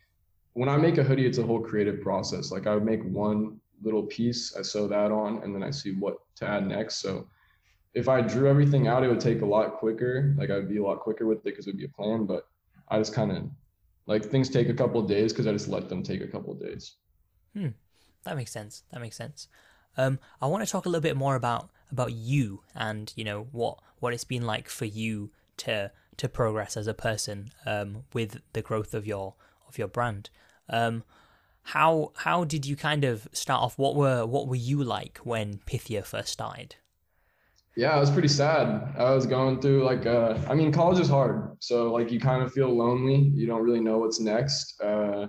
when 0.55 0.71
I 0.71 0.79
make 0.79 0.97
a 0.97 1.05
hoodie, 1.05 1.27
it's 1.27 1.37
a 1.37 1.43
whole 1.43 1.61
creative 1.61 2.01
process. 2.01 2.51
Like 2.53 2.67
I 2.67 2.75
make 2.77 3.05
one 3.05 3.61
little 3.83 4.05
piece, 4.05 4.57
I 4.57 4.63
sew 4.63 4.89
that 4.89 5.13
on, 5.13 5.43
and 5.43 5.55
then 5.55 5.63
I 5.63 5.71
see 5.71 5.93
what 5.93 6.17
to 6.37 6.49
add 6.49 6.67
next. 6.67 7.03
So 7.03 7.29
if 7.99 8.09
I 8.09 8.21
drew 8.21 8.49
everything 8.49 8.87
out, 8.87 9.03
it 9.03 9.09
would 9.09 9.21
take 9.21 9.43
a 9.43 9.47
lot 9.47 9.75
quicker. 9.75 10.33
Like 10.39 10.51
I'd 10.51 10.69
be 10.69 10.77
a 10.77 10.83
lot 10.83 11.01
quicker 11.01 11.27
with 11.27 11.39
it 11.39 11.45
because 11.45 11.67
it 11.67 11.71
would 11.71 11.79
be 11.79 11.85
a 11.85 11.89
plan. 11.89 12.27
But 12.27 12.47
I 12.89 12.99
just 12.99 13.13
kind 13.13 13.33
of 13.33 13.43
like 14.07 14.25
things 14.25 14.49
take 14.49 14.69
a 14.69 14.75
couple 14.75 15.03
days 15.03 15.33
because 15.33 15.49
I 15.49 15.53
just 15.53 15.67
let 15.67 15.89
them 15.89 16.05
take 16.05 16.21
a 16.21 16.29
couple 16.29 16.55
days. 16.55 16.95
Hmm, 17.55 17.71
that 18.23 18.37
makes 18.37 18.53
sense. 18.53 18.85
That 18.93 19.01
makes 19.01 19.17
sense. 19.17 19.49
Um, 19.97 20.21
I 20.41 20.47
want 20.47 20.65
to 20.65 20.71
talk 20.71 20.87
a 20.87 20.89
little 20.89 21.03
bit 21.03 21.17
more 21.17 21.35
about 21.35 21.71
about 21.91 22.13
you 22.13 22.63
and 22.75 23.13
you 23.17 23.25
know 23.25 23.49
what 23.51 23.81
what 23.99 24.15
it's 24.15 24.25
been 24.25 24.47
like 24.47 24.69
for 24.69 24.85
you 24.85 25.33
to 25.57 25.91
to 26.19 26.29
progress 26.29 26.77
as 26.77 26.87
a 26.87 26.95
person 26.95 27.51
um, 27.67 28.05
with 28.13 28.41
the 28.53 28.63
growth 28.63 28.95
of 28.95 29.07
your 29.09 29.35
of 29.67 29.77
your 29.77 29.89
brand. 29.89 30.31
Um, 30.69 31.03
how 31.63 32.13
how 32.19 32.45
did 32.45 32.65
you 32.65 32.77
kind 32.77 33.03
of 33.03 33.27
start 33.33 33.61
off? 33.61 33.77
What 33.77 33.97
were 33.97 34.25
what 34.25 34.47
were 34.47 34.55
you 34.71 34.85
like 34.85 35.19
when 35.25 35.59
Pythia 35.67 36.05
first 36.05 36.33
started? 36.33 36.77
Yeah, 37.79 37.97
it 37.97 38.01
was 38.01 38.11
pretty 38.11 38.27
sad. 38.27 38.93
I 38.99 39.15
was 39.15 39.25
going 39.25 39.61
through 39.61 39.85
like 39.85 40.05
uh, 40.05 40.37
I 40.49 40.55
mean, 40.55 40.73
college 40.73 40.99
is 40.99 41.09
hard, 41.09 41.57
so 41.61 41.93
like 41.93 42.11
you 42.11 42.19
kind 42.19 42.43
of 42.43 42.53
feel 42.53 42.77
lonely. 42.77 43.31
You 43.33 43.47
don't 43.47 43.63
really 43.63 43.79
know 43.79 43.99
what's 43.99 44.19
next. 44.19 44.81
Uh, 44.81 45.29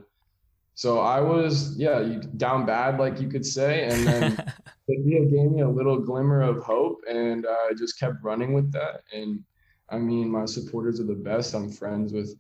so 0.74 0.98
I 0.98 1.22
was 1.22 1.78
yeah 1.78 2.02
down 2.38 2.66
bad, 2.66 2.98
like 2.98 3.22
you 3.22 3.28
could 3.28 3.46
say, 3.46 3.84
and 3.84 4.08
then 4.08 4.36
Pythia 4.90 5.26
gave 5.30 5.52
me 5.52 5.62
a 5.62 5.70
little 5.70 6.00
glimmer 6.00 6.42
of 6.42 6.64
hope, 6.64 6.98
and 7.08 7.46
I 7.46 7.74
just 7.78 8.00
kept 8.00 8.16
running 8.24 8.54
with 8.54 8.72
that. 8.72 9.04
And 9.14 9.44
I 9.92 10.00
mean, 10.00 10.28
my 10.28 10.46
supporters 10.46 11.00
are 11.00 11.04
the 11.04 11.14
best. 11.14 11.54
I'm 11.54 11.72
friends 11.72 12.14
with. 12.14 12.36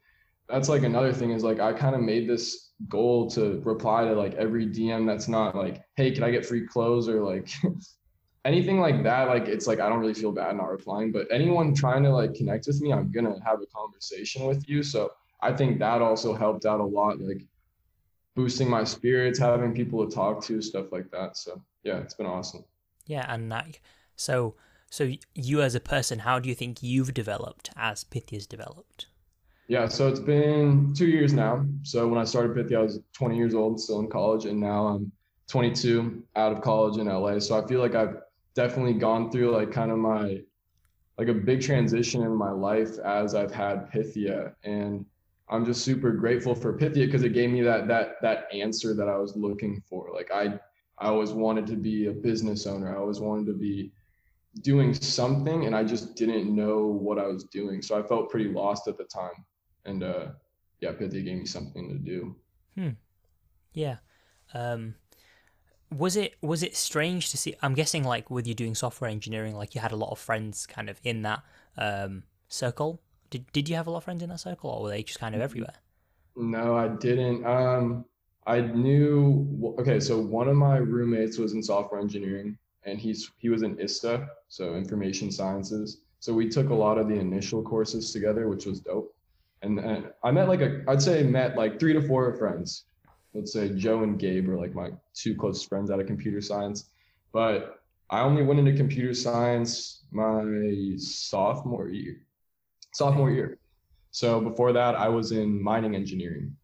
That's 0.47 0.69
like 0.69 0.81
another 0.81 1.13
thing 1.13 1.29
is 1.29 1.43
like 1.43 1.59
I 1.59 1.71
kind 1.71 1.93
of 1.93 2.01
made 2.01 2.27
this 2.27 2.71
goal 2.87 3.29
to 3.29 3.61
reply 3.63 4.05
to 4.05 4.13
like 4.15 4.33
every 4.33 4.65
DM 4.65 5.05
that's 5.05 5.27
not 5.27 5.55
like, 5.55 5.83
hey, 5.97 6.09
can 6.09 6.23
I 6.23 6.31
get 6.31 6.47
free 6.47 6.65
clothes 6.65 7.07
or 7.07 7.21
like 7.21 7.47
anything 8.45 8.79
like 8.79 9.03
that. 9.03 9.27
Like 9.27 9.47
it's 9.47 9.67
like 9.67 9.79
I 9.79 9.89
don't 9.89 9.99
really 9.99 10.13
feel 10.13 10.31
bad 10.31 10.55
not 10.55 10.69
replying, 10.69 11.11
but 11.11 11.27
anyone 11.31 11.73
trying 11.73 12.03
to 12.03 12.09
like 12.09 12.33
connect 12.33 12.67
with 12.67 12.81
me, 12.81 12.93
I'm 12.93 13.11
gonna 13.11 13.37
have 13.45 13.61
a 13.61 13.65
conversation 13.67 14.45
with 14.45 14.67
you. 14.67 14.83
So 14.83 15.11
I 15.41 15.53
think 15.53 15.79
that 15.79 16.01
also 16.01 16.33
helped 16.33 16.65
out 16.65 16.79
a 16.79 16.85
lot, 16.85 17.19
like 17.19 17.45
boosting 18.35 18.69
my 18.69 18.83
spirits, 18.83 19.39
having 19.39 19.73
people 19.73 20.07
to 20.07 20.13
talk 20.13 20.43
to, 20.45 20.61
stuff 20.61 20.91
like 20.91 21.09
that. 21.11 21.37
So 21.37 21.61
yeah, 21.83 21.97
it's 21.97 22.13
been 22.13 22.25
awesome. 22.25 22.63
Yeah, 23.05 23.25
and 23.27 23.49
like 23.49 23.81
so 24.15 24.55
so 24.89 25.11
you 25.35 25.61
as 25.61 25.75
a 25.75 25.79
person, 25.79 26.19
how 26.19 26.39
do 26.39 26.49
you 26.49 26.55
think 26.55 26.81
you've 26.81 27.13
developed 27.13 27.69
as 27.75 28.03
Pythia's 28.03 28.47
developed? 28.47 29.07
Yeah, 29.67 29.87
so 29.87 30.07
it's 30.07 30.19
been 30.19 30.95
two 30.95 31.05
years 31.05 31.31
now. 31.31 31.63
So 31.83 32.07
when 32.07 32.19
I 32.19 32.23
started 32.23 32.55
Pythia, 32.55 32.79
I 32.79 32.81
was 32.81 32.99
20 33.13 33.37
years 33.37 33.53
old, 33.53 33.79
still 33.79 33.99
in 33.99 34.09
college, 34.09 34.45
and 34.45 34.59
now 34.59 34.87
I'm 34.87 35.11
22, 35.47 36.23
out 36.35 36.51
of 36.51 36.61
college 36.61 36.97
in 36.97 37.05
LA. 37.05 37.37
So 37.37 37.61
I 37.61 37.67
feel 37.67 37.79
like 37.79 37.93
I've 37.93 38.15
definitely 38.55 38.93
gone 38.93 39.31
through 39.31 39.51
like 39.51 39.71
kind 39.71 39.91
of 39.91 39.97
my 39.97 40.41
like 41.17 41.27
a 41.27 41.33
big 41.33 41.61
transition 41.61 42.23
in 42.23 42.33
my 42.33 42.51
life 42.51 42.97
as 42.99 43.35
I've 43.35 43.53
had 43.53 43.91
Pythia, 43.91 44.53
and 44.63 45.05
I'm 45.49 45.65
just 45.65 45.83
super 45.83 46.11
grateful 46.11 46.55
for 46.55 46.73
Pythia 46.73 47.05
because 47.05 47.23
it 47.23 47.33
gave 47.33 47.49
me 47.49 47.61
that 47.61 47.87
that 47.87 48.21
that 48.21 48.47
answer 48.53 48.93
that 48.93 49.09
I 49.09 49.17
was 49.17 49.35
looking 49.35 49.81
for. 49.89 50.11
Like 50.13 50.31
I 50.31 50.59
I 50.99 51.07
always 51.07 51.31
wanted 51.31 51.65
to 51.67 51.75
be 51.75 52.07
a 52.07 52.11
business 52.11 52.67
owner. 52.67 52.93
I 52.93 52.99
always 52.99 53.19
wanted 53.19 53.47
to 53.47 53.53
be 53.53 53.91
doing 54.61 54.93
something 54.93 55.65
and 55.65 55.75
I 55.75 55.83
just 55.83 56.15
didn't 56.15 56.53
know 56.53 56.85
what 56.85 57.19
I 57.19 57.27
was 57.27 57.45
doing. 57.45 57.81
So 57.81 57.97
I 57.97 58.03
felt 58.03 58.29
pretty 58.29 58.49
lost 58.49 58.87
at 58.87 58.97
the 58.97 59.05
time. 59.05 59.45
And 59.85 60.03
uh 60.03 60.27
yeah, 60.81 60.91
Pythia 60.93 61.21
gave 61.23 61.37
me 61.37 61.45
something 61.45 61.89
to 61.89 61.97
do. 61.97 62.35
Hmm. 62.75 62.89
Yeah. 63.73 63.97
Um 64.53 64.95
was 65.91 66.15
it 66.15 66.35
was 66.41 66.63
it 66.63 66.75
strange 66.75 67.29
to 67.31 67.37
see 67.37 67.55
I'm 67.61 67.73
guessing 67.73 68.03
like 68.03 68.29
with 68.29 68.45
you 68.47 68.53
doing 68.53 68.75
software 68.75 69.09
engineering, 69.09 69.55
like 69.55 69.75
you 69.75 69.81
had 69.81 69.91
a 69.91 69.95
lot 69.95 70.11
of 70.11 70.19
friends 70.19 70.65
kind 70.65 70.89
of 70.89 70.99
in 71.03 71.23
that 71.23 71.43
um 71.77 72.23
circle. 72.47 73.01
Did 73.29 73.51
did 73.51 73.69
you 73.69 73.75
have 73.75 73.87
a 73.87 73.91
lot 73.91 73.97
of 73.97 74.03
friends 74.03 74.21
in 74.23 74.29
that 74.29 74.39
circle 74.39 74.69
or 74.69 74.83
were 74.83 74.89
they 74.89 75.03
just 75.03 75.19
kind 75.19 75.35
of 75.35 75.41
everywhere? 75.41 75.75
No, 76.35 76.75
I 76.77 76.89
didn't. 76.89 77.45
Um 77.45 78.05
I 78.45 78.61
knew 78.61 79.75
okay, 79.79 79.99
so 79.99 80.19
one 80.19 80.47
of 80.47 80.55
my 80.55 80.77
roommates 80.77 81.37
was 81.37 81.53
in 81.53 81.63
software 81.63 81.99
engineering 81.99 82.57
and 82.83 82.99
he's 82.99 83.31
he 83.37 83.49
was 83.49 83.63
in 83.63 83.79
ISTA, 83.79 84.27
so 84.47 84.75
information 84.75 85.31
sciences. 85.31 86.01
So 86.19 86.33
we 86.33 86.49
took 86.49 86.69
a 86.69 86.75
lot 86.75 86.97
of 86.97 87.07
the 87.07 87.15
initial 87.15 87.63
courses 87.63 88.11
together, 88.11 88.49
which 88.49 88.65
was 88.65 88.81
dope. 88.81 89.15
And, 89.61 89.79
and 89.79 90.11
I 90.23 90.31
met 90.31 90.47
like 90.47 90.61
a 90.61 90.83
I'd 90.87 91.01
say 91.01 91.23
met 91.23 91.55
like 91.55 91.79
three 91.79 91.93
to 91.93 92.01
four 92.01 92.35
friends. 92.37 92.85
Let's 93.33 93.53
say 93.53 93.69
Joe 93.69 94.03
and 94.03 94.17
Gabe 94.17 94.49
are 94.49 94.57
like 94.57 94.73
my 94.73 94.89
two 95.13 95.35
closest 95.35 95.69
friends 95.69 95.91
out 95.91 95.99
of 95.99 96.07
computer 96.07 96.41
science. 96.41 96.89
But 97.31 97.81
I 98.09 98.21
only 98.21 98.43
went 98.43 98.59
into 98.59 98.73
computer 98.73 99.13
science 99.13 100.03
my 100.11 100.43
sophomore 100.97 101.89
year. 101.89 102.25
Sophomore 102.93 103.29
year. 103.29 103.59
So 104.11 104.41
before 104.41 104.73
that, 104.73 104.95
I 104.95 105.07
was 105.09 105.31
in 105.31 105.61
mining 105.61 105.95
engineering. 105.95 106.55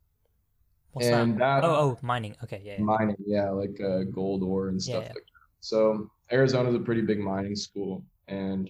What's 0.94 1.08
and 1.08 1.34
that? 1.34 1.62
that? 1.62 1.64
oh, 1.64 1.76
oh, 1.76 1.98
mining. 2.02 2.36
Okay, 2.44 2.62
yeah. 2.64 2.76
yeah. 2.80 2.84
Mining, 2.84 3.16
yeah, 3.26 3.50
like 3.50 3.80
uh, 3.82 4.04
gold 4.04 4.42
ore 4.42 4.70
and 4.70 4.82
stuff 4.82 4.96
yeah, 4.96 5.00
yeah. 5.02 5.08
like 5.10 5.16
that. 5.16 5.46
So 5.60 6.10
Arizona 6.32 6.70
is 6.70 6.76
a 6.76 6.80
pretty 6.80 7.02
big 7.02 7.20
mining 7.20 7.56
school, 7.56 8.04
and 8.28 8.70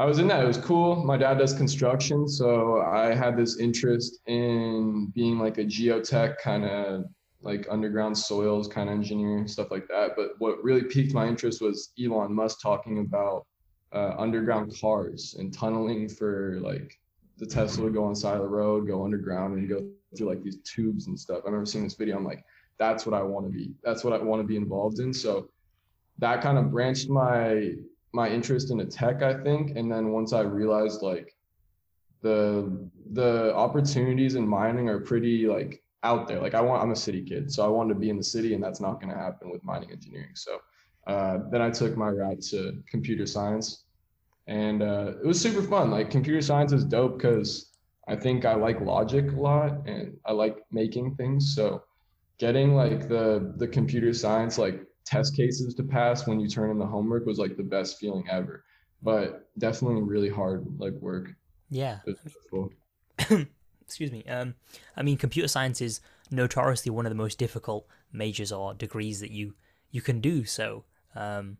I 0.00 0.04
was 0.04 0.20
in 0.20 0.28
that. 0.28 0.44
It 0.44 0.46
was 0.46 0.58
cool. 0.58 0.94
My 1.04 1.16
dad 1.16 1.38
does 1.38 1.52
construction, 1.52 2.28
so 2.28 2.82
I 2.82 3.14
had 3.14 3.36
this 3.36 3.58
interest 3.58 4.20
in 4.26 5.06
being 5.12 5.40
like 5.40 5.58
a 5.58 5.64
geotech 5.64 6.38
kind 6.38 6.64
of 6.64 7.04
like 7.40 7.66
underground 7.68 8.16
soils 8.16 8.68
kind 8.68 8.88
of 8.88 8.94
engineer, 8.94 9.46
stuff 9.48 9.72
like 9.72 9.88
that. 9.88 10.12
But 10.16 10.30
what 10.38 10.62
really 10.62 10.84
piqued 10.84 11.14
my 11.14 11.26
interest 11.26 11.60
was 11.60 11.92
Elon 12.00 12.32
Musk 12.32 12.60
talking 12.62 13.00
about 13.00 13.46
uh, 13.92 14.14
underground 14.16 14.72
cars 14.80 15.34
and 15.38 15.52
tunneling 15.52 16.08
for 16.08 16.58
like 16.60 16.96
the 17.38 17.46
Tesla 17.46 17.84
would 17.84 17.94
go 17.94 18.04
on 18.04 18.14
the 18.14 18.20
side 18.20 18.36
of 18.36 18.42
the 18.42 18.48
road, 18.48 18.86
go 18.86 19.04
underground, 19.04 19.58
and 19.58 19.68
go 19.68 19.88
through 20.16 20.28
like 20.28 20.42
these 20.44 20.58
tubes 20.58 21.08
and 21.08 21.18
stuff. 21.18 21.40
I 21.42 21.46
remember 21.46 21.66
seeing 21.66 21.84
this 21.84 21.94
video. 21.94 22.16
I'm 22.16 22.24
like, 22.24 22.44
that's 22.78 23.04
what 23.04 23.14
I 23.14 23.22
want 23.22 23.46
to 23.46 23.52
be. 23.52 23.74
That's 23.82 24.04
what 24.04 24.12
I 24.12 24.18
want 24.18 24.42
to 24.42 24.46
be 24.46 24.56
involved 24.56 25.00
in. 25.00 25.12
So 25.12 25.48
that 26.18 26.40
kind 26.40 26.56
of 26.56 26.70
branched 26.70 27.08
my 27.08 27.72
my 28.12 28.28
interest 28.28 28.70
in 28.70 28.80
into 28.80 28.96
tech, 28.96 29.22
I 29.22 29.34
think. 29.42 29.76
And 29.76 29.90
then 29.90 30.10
once 30.10 30.32
I 30.32 30.40
realized 30.40 31.02
like 31.02 31.34
the 32.22 32.88
the 33.12 33.54
opportunities 33.54 34.34
in 34.34 34.46
mining 34.46 34.88
are 34.88 35.00
pretty 35.00 35.46
like 35.46 35.82
out 36.02 36.28
there. 36.28 36.40
Like 36.40 36.54
I 36.54 36.60
want 36.60 36.82
I'm 36.82 36.90
a 36.90 36.96
city 36.96 37.22
kid, 37.22 37.52
so 37.52 37.64
I 37.64 37.68
wanted 37.68 37.94
to 37.94 38.00
be 38.00 38.10
in 38.10 38.16
the 38.16 38.24
city, 38.24 38.54
and 38.54 38.62
that's 38.62 38.80
not 38.80 39.00
going 39.00 39.12
to 39.12 39.18
happen 39.18 39.50
with 39.50 39.64
mining 39.64 39.90
engineering. 39.90 40.34
So 40.34 40.58
uh, 41.06 41.38
then 41.50 41.62
I 41.62 41.70
took 41.70 41.96
my 41.96 42.08
route 42.08 42.42
to 42.50 42.82
computer 42.90 43.26
science, 43.26 43.84
and 44.46 44.82
uh, 44.82 45.12
it 45.22 45.26
was 45.26 45.40
super 45.40 45.62
fun. 45.62 45.90
Like 45.90 46.10
computer 46.10 46.42
science 46.42 46.72
is 46.72 46.84
dope 46.84 47.18
because 47.18 47.72
I 48.08 48.16
think 48.16 48.44
I 48.44 48.54
like 48.54 48.80
logic 48.80 49.32
a 49.32 49.40
lot, 49.40 49.86
and 49.86 50.16
I 50.24 50.32
like 50.32 50.58
making 50.70 51.14
things. 51.16 51.54
So 51.54 51.82
getting 52.38 52.74
like 52.74 53.08
the 53.08 53.54
the 53.56 53.66
computer 53.68 54.12
science 54.14 54.58
like 54.58 54.87
test 55.08 55.34
cases 55.34 55.74
to 55.74 55.82
pass 55.82 56.26
when 56.26 56.38
you 56.38 56.48
turn 56.48 56.70
in 56.70 56.78
the 56.78 56.86
homework 56.86 57.24
was 57.24 57.38
like 57.38 57.56
the 57.56 57.62
best 57.62 57.98
feeling 57.98 58.24
ever. 58.30 58.64
But 59.02 59.48
definitely 59.58 60.02
really 60.02 60.28
hard 60.28 60.66
like 60.78 60.92
work. 60.94 61.30
Yeah. 61.70 62.00
Excuse 63.80 64.12
me. 64.12 64.24
Um, 64.26 64.54
I 64.96 65.02
mean, 65.02 65.16
computer 65.16 65.48
science 65.48 65.80
is 65.80 66.00
notoriously 66.30 66.90
one 66.90 67.06
of 67.06 67.10
the 67.10 67.16
most 67.16 67.38
difficult 67.38 67.86
majors 68.12 68.52
or 68.52 68.74
degrees 68.74 69.20
that 69.20 69.30
you 69.30 69.54
you 69.90 70.02
can 70.02 70.20
do. 70.20 70.44
So, 70.44 70.84
um, 71.14 71.56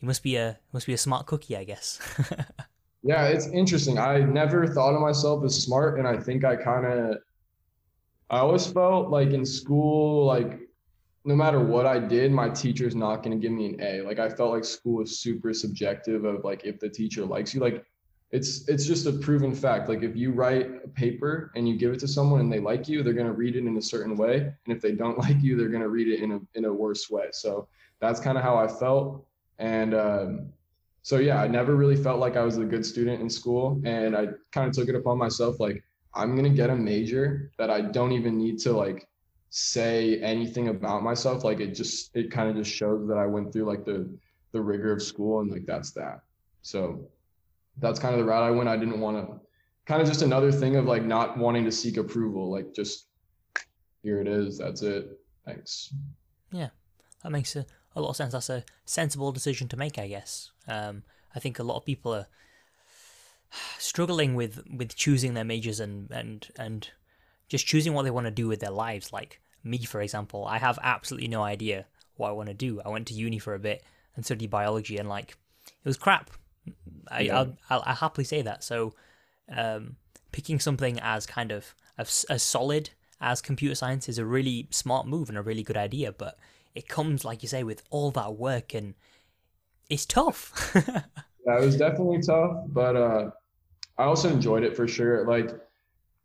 you 0.00 0.06
must 0.06 0.22
be 0.22 0.36
a 0.36 0.58
must 0.72 0.86
be 0.86 0.94
a 0.94 0.98
smart 0.98 1.26
cookie, 1.26 1.56
I 1.56 1.64
guess. 1.64 2.00
yeah, 3.02 3.26
it's 3.26 3.48
interesting. 3.48 3.98
I 3.98 4.20
never 4.20 4.66
thought 4.66 4.94
of 4.94 5.00
myself 5.00 5.44
as 5.44 5.62
smart, 5.62 5.98
and 5.98 6.08
I 6.08 6.16
think 6.16 6.44
I 6.44 6.56
kind 6.56 6.86
of 6.86 7.18
I 8.30 8.38
always 8.38 8.66
felt 8.66 9.10
like 9.10 9.30
in 9.30 9.44
school, 9.44 10.24
like 10.24 10.65
no 11.26 11.34
matter 11.34 11.58
what 11.58 11.86
I 11.86 11.98
did, 11.98 12.30
my 12.30 12.48
teacher's 12.48 12.94
not 12.94 13.24
going 13.24 13.38
to 13.38 13.42
give 13.42 13.50
me 13.50 13.66
an 13.66 13.80
A. 13.80 14.00
Like 14.02 14.20
I 14.20 14.28
felt 14.28 14.52
like 14.52 14.64
school 14.64 14.98
was 14.98 15.18
super 15.18 15.52
subjective 15.52 16.24
of 16.24 16.44
like 16.44 16.64
if 16.64 16.78
the 16.78 16.88
teacher 16.88 17.24
likes 17.24 17.52
you, 17.52 17.60
like 17.60 17.84
it's 18.30 18.68
it's 18.68 18.86
just 18.86 19.06
a 19.06 19.12
proven 19.12 19.52
fact. 19.52 19.88
Like 19.88 20.04
if 20.04 20.14
you 20.14 20.30
write 20.30 20.70
a 20.84 20.88
paper 20.88 21.50
and 21.56 21.68
you 21.68 21.76
give 21.76 21.92
it 21.92 21.98
to 22.00 22.08
someone 22.08 22.40
and 22.40 22.52
they 22.52 22.60
like 22.60 22.88
you, 22.88 23.02
they're 23.02 23.12
going 23.12 23.26
to 23.26 23.32
read 23.32 23.56
it 23.56 23.66
in 23.66 23.76
a 23.76 23.82
certain 23.82 24.16
way, 24.16 24.36
and 24.36 24.76
if 24.76 24.80
they 24.80 24.92
don't 24.92 25.18
like 25.26 25.42
you, 25.42 25.56
they're 25.56 25.68
going 25.68 25.82
to 25.82 25.88
read 25.88 26.06
it 26.06 26.22
in 26.22 26.32
a 26.32 26.40
in 26.54 26.64
a 26.64 26.72
worse 26.72 27.10
way. 27.10 27.26
So 27.32 27.66
that's 28.00 28.20
kind 28.20 28.38
of 28.38 28.44
how 28.44 28.56
I 28.56 28.68
felt, 28.68 29.26
and 29.58 29.94
um, 29.94 30.52
so 31.02 31.18
yeah, 31.18 31.42
I 31.42 31.48
never 31.48 31.74
really 31.74 31.96
felt 31.96 32.20
like 32.20 32.36
I 32.36 32.42
was 32.42 32.56
a 32.58 32.64
good 32.64 32.86
student 32.86 33.20
in 33.20 33.28
school, 33.28 33.80
and 33.84 34.16
I 34.16 34.28
kind 34.52 34.68
of 34.68 34.76
took 34.76 34.88
it 34.88 34.94
upon 34.94 35.18
myself 35.18 35.58
like 35.58 35.82
I'm 36.14 36.36
going 36.36 36.48
to 36.48 36.56
get 36.56 36.70
a 36.70 36.76
major 36.76 37.50
that 37.58 37.68
I 37.68 37.80
don't 37.80 38.12
even 38.12 38.38
need 38.38 38.60
to 38.60 38.72
like 38.72 39.08
say 39.58 40.20
anything 40.20 40.68
about 40.68 41.02
myself 41.02 41.42
like 41.42 41.60
it 41.60 41.68
just 41.68 42.14
it 42.14 42.30
kind 42.30 42.50
of 42.50 42.56
just 42.56 42.70
shows 42.70 43.08
that 43.08 43.16
i 43.16 43.24
went 43.24 43.50
through 43.50 43.64
like 43.64 43.84
the 43.86 44.06
the 44.52 44.60
rigor 44.60 44.92
of 44.92 45.02
school 45.02 45.40
and 45.40 45.50
like 45.50 45.64
that's 45.64 45.92
that 45.92 46.20
so 46.60 47.08
that's 47.78 47.98
kind 47.98 48.14
of 48.14 48.20
the 48.20 48.24
route 48.24 48.42
i 48.42 48.50
went 48.50 48.68
i 48.68 48.76
didn't 48.76 49.00
want 49.00 49.16
to 49.16 49.40
kind 49.86 50.02
of 50.02 50.06
just 50.06 50.20
another 50.20 50.52
thing 50.52 50.76
of 50.76 50.84
like 50.84 51.04
not 51.04 51.38
wanting 51.38 51.64
to 51.64 51.72
seek 51.72 51.96
approval 51.96 52.50
like 52.50 52.74
just 52.74 53.06
here 54.06 54.20
it 54.20 54.28
is. 54.28 54.56
That's 54.56 54.82
it. 54.82 55.18
Thanks. 55.44 55.92
Yeah, 56.52 56.68
that 57.24 57.32
makes 57.32 57.56
a, 57.56 57.66
a 57.96 58.00
lot 58.00 58.10
of 58.10 58.16
sense. 58.16 58.32
That's 58.32 58.48
a 58.48 58.62
sensible 58.84 59.32
decision 59.32 59.66
to 59.68 59.76
make, 59.76 59.98
I 59.98 60.06
guess. 60.06 60.52
Um, 60.68 61.02
I 61.34 61.40
think 61.40 61.58
a 61.58 61.64
lot 61.64 61.76
of 61.76 61.84
people 61.84 62.14
are 62.14 62.28
struggling 63.78 64.36
with 64.36 64.62
with 64.72 64.94
choosing 64.94 65.34
their 65.34 65.44
majors 65.44 65.80
and 65.80 66.08
and 66.12 66.48
and 66.56 66.88
just 67.48 67.66
choosing 67.66 67.94
what 67.94 68.04
they 68.04 68.12
want 68.12 68.28
to 68.28 68.30
do 68.30 68.46
with 68.46 68.60
their 68.60 68.70
lives. 68.70 69.12
Like 69.12 69.40
me, 69.66 69.78
for 69.78 70.00
example, 70.00 70.46
I 70.46 70.58
have 70.58 70.78
absolutely 70.82 71.28
no 71.28 71.42
idea 71.42 71.86
what 72.16 72.28
I 72.28 72.32
want 72.32 72.48
to 72.48 72.54
do. 72.54 72.80
I 72.84 72.88
went 72.88 73.06
to 73.08 73.14
uni 73.14 73.38
for 73.38 73.54
a 73.54 73.58
bit 73.58 73.84
and 74.14 74.24
studied 74.24 74.50
biology, 74.50 74.96
and 74.96 75.08
like 75.08 75.36
it 75.66 75.88
was 75.88 75.96
crap. 75.96 76.30
I 77.10 77.20
yeah. 77.20 77.38
I'll, 77.38 77.56
I'll, 77.70 77.82
I'll, 77.86 77.94
happily 77.94 78.24
say 78.24 78.42
that. 78.42 78.64
So, 78.64 78.94
um, 79.54 79.96
picking 80.32 80.58
something 80.58 80.98
as 81.00 81.26
kind 81.26 81.52
of 81.52 81.74
as, 81.98 82.24
as 82.28 82.42
solid 82.42 82.90
as 83.20 83.40
computer 83.40 83.74
science 83.74 84.08
is 84.08 84.18
a 84.18 84.24
really 84.24 84.66
smart 84.70 85.06
move 85.06 85.28
and 85.28 85.38
a 85.38 85.42
really 85.42 85.62
good 85.62 85.76
idea, 85.76 86.12
but 86.12 86.38
it 86.74 86.88
comes, 86.88 87.24
like 87.24 87.42
you 87.42 87.48
say, 87.48 87.62
with 87.62 87.82
all 87.90 88.10
that 88.10 88.36
work 88.36 88.74
and 88.74 88.94
it's 89.88 90.04
tough. 90.04 90.72
yeah, 90.74 91.58
it 91.58 91.64
was 91.64 91.76
definitely 91.76 92.20
tough, 92.20 92.64
but 92.68 92.96
uh, 92.96 93.30
I 93.96 94.04
also 94.04 94.28
enjoyed 94.28 94.64
it 94.64 94.76
for 94.76 94.86
sure. 94.86 95.26
Like, 95.26 95.50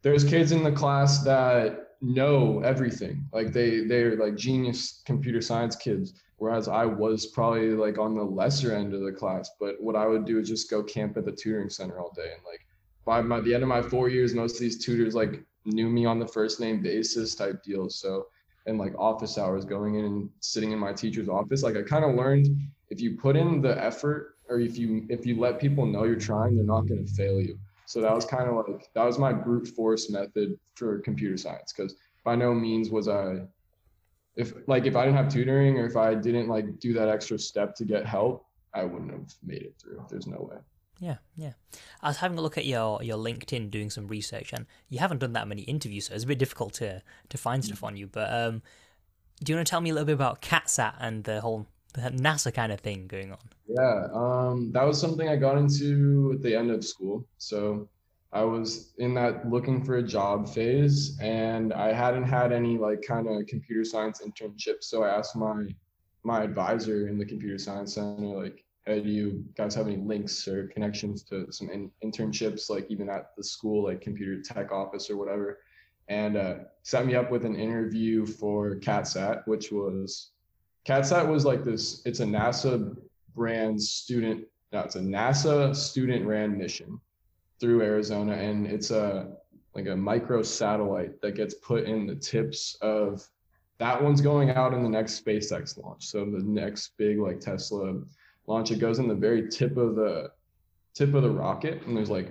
there's 0.01 0.23
kids 0.23 0.51
in 0.51 0.63
the 0.63 0.71
class 0.71 1.23
that 1.23 1.90
know 2.01 2.61
everything. 2.61 3.25
Like 3.31 3.53
they 3.53 3.81
they're 3.81 4.15
like 4.15 4.35
genius 4.35 5.01
computer 5.05 5.41
science 5.41 5.75
kids, 5.75 6.13
whereas 6.37 6.67
I 6.67 6.85
was 6.85 7.27
probably 7.27 7.69
like 7.69 7.97
on 7.97 8.15
the 8.15 8.23
lesser 8.23 8.75
end 8.75 8.93
of 8.93 9.01
the 9.01 9.11
class. 9.11 9.49
But 9.59 9.75
what 9.79 9.95
I 9.95 10.07
would 10.07 10.25
do 10.25 10.39
is 10.39 10.47
just 10.47 10.69
go 10.69 10.83
camp 10.83 11.17
at 11.17 11.25
the 11.25 11.31
tutoring 11.31 11.69
center 11.69 11.99
all 11.99 12.11
day, 12.15 12.31
and 12.33 12.43
like 12.45 12.65
by 13.05 13.21
my, 13.21 13.39
the 13.39 13.53
end 13.53 13.63
of 13.63 13.69
my 13.69 13.81
four 13.81 14.09
years, 14.09 14.33
most 14.33 14.55
of 14.55 14.61
these 14.61 14.83
tutors 14.83 15.15
like 15.15 15.43
knew 15.65 15.89
me 15.89 16.05
on 16.05 16.19
the 16.19 16.27
first 16.27 16.59
name 16.59 16.81
basis 16.81 17.35
type 17.35 17.63
deal. 17.63 17.89
So 17.89 18.27
and 18.65 18.77
like 18.77 18.93
office 18.97 19.37
hours, 19.37 19.65
going 19.65 19.95
in 19.95 20.05
and 20.05 20.29
sitting 20.39 20.71
in 20.71 20.79
my 20.79 20.93
teacher's 20.93 21.29
office, 21.29 21.63
like 21.63 21.75
I 21.75 21.81
kind 21.81 22.05
of 22.05 22.15
learned 22.15 22.49
if 22.89 23.01
you 23.01 23.17
put 23.17 23.35
in 23.35 23.61
the 23.61 23.81
effort 23.83 24.35
or 24.49 24.59
if 24.59 24.77
you 24.77 25.05
if 25.09 25.25
you 25.25 25.39
let 25.39 25.59
people 25.59 25.85
know 25.85 26.03
you're 26.03 26.15
trying, 26.15 26.55
they're 26.55 26.65
not 26.65 26.87
going 26.87 27.05
to 27.05 27.13
fail 27.13 27.39
you. 27.41 27.57
So 27.91 27.99
that 27.99 28.15
was 28.15 28.23
kind 28.23 28.49
of 28.49 28.56
like 28.56 28.89
that 28.93 29.04
was 29.04 29.19
my 29.19 29.34
brute 29.34 29.67
force 29.67 30.10
method 30.10 30.58
for 30.75 30.99
computer 30.99 31.36
science 31.36 31.73
because 31.73 31.95
by 32.23 32.38
no 32.38 32.54
means 32.54 32.89
was 32.89 33.10
I 33.10 33.41
if 34.38 34.54
like 34.65 34.86
if 34.86 34.95
I 34.95 35.04
didn't 35.04 35.17
have 35.17 35.27
tutoring 35.27 35.77
or 35.77 35.88
if 35.88 35.97
I 35.97 36.15
didn't 36.15 36.47
like 36.47 36.80
do 36.80 36.93
that 36.93 37.10
extra 37.10 37.38
step 37.38 37.75
to 37.75 37.84
get 37.84 38.06
help, 38.06 38.45
I 38.73 38.86
wouldn't 38.86 39.12
have 39.12 39.34
made 39.43 39.63
it 39.63 39.75
through. 39.77 40.06
There's 40.10 40.25
no 40.25 40.38
way. 40.49 40.60
Yeah, 41.01 41.17
yeah. 41.36 41.51
I 42.01 42.08
was 42.08 42.15
having 42.15 42.38
a 42.38 42.41
look 42.41 42.58
at 42.58 42.65
your 42.65 43.04
your 43.04 43.17
LinkedIn, 43.17 43.69
doing 43.69 43.89
some 43.89 44.08
research, 44.08 44.54
and 44.54 44.67
you 44.88 44.99
haven't 44.99 45.17
done 45.17 45.34
that 45.34 45.49
many 45.49 45.63
interviews, 45.63 46.06
so 46.06 46.13
it's 46.13 46.23
a 46.23 46.27
bit 46.27 46.39
difficult 46.39 46.71
to 46.75 47.04
to 47.27 47.38
find 47.38 47.65
stuff 47.65 47.84
on 47.84 47.97
you. 47.97 48.08
But 48.08 48.32
um, 48.32 48.62
do 49.43 49.51
you 49.51 49.58
want 49.58 49.67
to 49.67 49.69
tell 49.69 49.82
me 49.82 49.89
a 49.89 49.93
little 49.93 50.06
bit 50.06 50.13
about 50.13 50.41
CatSat 50.41 50.95
and 51.01 51.25
the 51.25 51.41
whole 51.41 51.67
the 51.93 52.01
NASA 52.01 52.54
kind 52.54 52.71
of 52.71 52.80
thing 52.80 53.08
going 53.08 53.32
on? 53.32 53.39
Yeah, 53.67 54.08
um, 54.13 54.71
that 54.73 54.84
was 54.84 54.99
something 54.99 55.27
I 55.27 55.36
got 55.36 55.58
into 55.58 56.34
at 56.36 56.41
the 56.41 56.56
end 56.56 56.71
of 56.71 56.84
school. 56.84 57.25
So 57.38 57.88
I 58.34 58.43
was 58.43 58.93
in 58.97 59.13
that 59.15 59.49
looking 59.49 59.84
for 59.84 59.97
a 59.97 60.04
job 60.04 60.47
phase, 60.47 61.17
and 61.19 61.73
I 61.73 61.91
hadn't 61.91 62.23
had 62.23 62.51
any 62.54 62.77
like 62.77 63.01
kind 63.01 63.27
of 63.27 63.45
computer 63.47 63.84
science 63.84 64.21
internships. 64.25 64.84
So 64.84 65.04
I 65.04 65.10
asked 65.10 65.36
my 65.36 65.67
my 66.23 66.43
advisor 66.43 67.08
in 67.08 67.17
the 67.17 67.25
computer 67.25 67.58
science 67.58 67.95
center, 67.95 68.27
like, 68.27 68.63
"Hey, 68.86 69.01
do 69.01 69.10
you 69.10 69.43
guys 69.58 69.75
have 69.75 69.88
any 69.88 69.97
links 69.97 70.47
or 70.47 70.67
connections 70.67 71.23
to 71.23 71.51
some 71.51 71.69
in- 71.69 71.91
internships, 72.04 72.69
like 72.69 72.89
even 72.89 73.10
at 73.10 73.36
the 73.36 73.43
school, 73.43 73.84
like 73.86 74.01
computer 74.01 74.41
tech 74.41 74.71
office 74.71 75.10
or 75.10 75.17
whatever?" 75.17 75.60
And 76.08 76.38
uh, 76.38 76.56
set 76.84 77.06
me 77.06 77.15
up 77.15 77.32
with 77.32 77.45
an 77.45 77.56
interview 77.56 78.25
for 78.25 78.75
CatSat, 78.75 79.45
which 79.45 79.71
was 79.71 80.32
CatSat 80.86 81.28
was 81.28 81.46
like 81.46 81.63
this. 81.63 82.02
It's 82.06 82.20
a 82.20 82.26
NASA 82.26 82.96
brand 83.36 83.82
student. 83.82 84.46
No, 84.72 84.82
it's 84.82 84.96
a 84.96 85.02
NASA 85.02 85.76
student 85.76 86.26
ran 86.26 86.58
mission 86.58 87.00
through 87.60 87.82
Arizona, 87.82 88.34
and 88.34 88.65
it's 88.65 88.91
a 88.91 89.34
like 89.76 89.88
a 89.88 89.96
micro 89.96 90.41
satellite 90.41 91.22
that 91.22 91.36
gets 91.36 91.54
put 91.56 91.86
in 91.86 92.06
the 92.06 92.15
tips 92.15 92.76
of 92.82 93.26
that 93.78 94.02
one's 94.02 94.22
going 94.22 94.52
out 94.52 94.74
in 94.74 94.84
the 94.84 94.89
next 94.89 95.24
SpaceX 95.24 95.82
launch. 95.82 96.06
So 96.06 96.26
the 96.26 96.44
next 96.44 96.91
big 96.98 97.20
like 97.20 97.39
Tesla 97.39 98.02
launch, 98.48 98.72
it 98.72 98.80
goes 98.80 99.00
in 99.00 99.08
the 99.08 99.15
very 99.15 99.50
tip 99.50 99.78
of 99.78 99.96
the 99.96 100.32
tip 100.94 101.13
of 101.13 101.24
the 101.24 101.30
rocket, 101.30 101.84
and 101.86 101.96
there's 101.96 102.10
like 102.10 102.30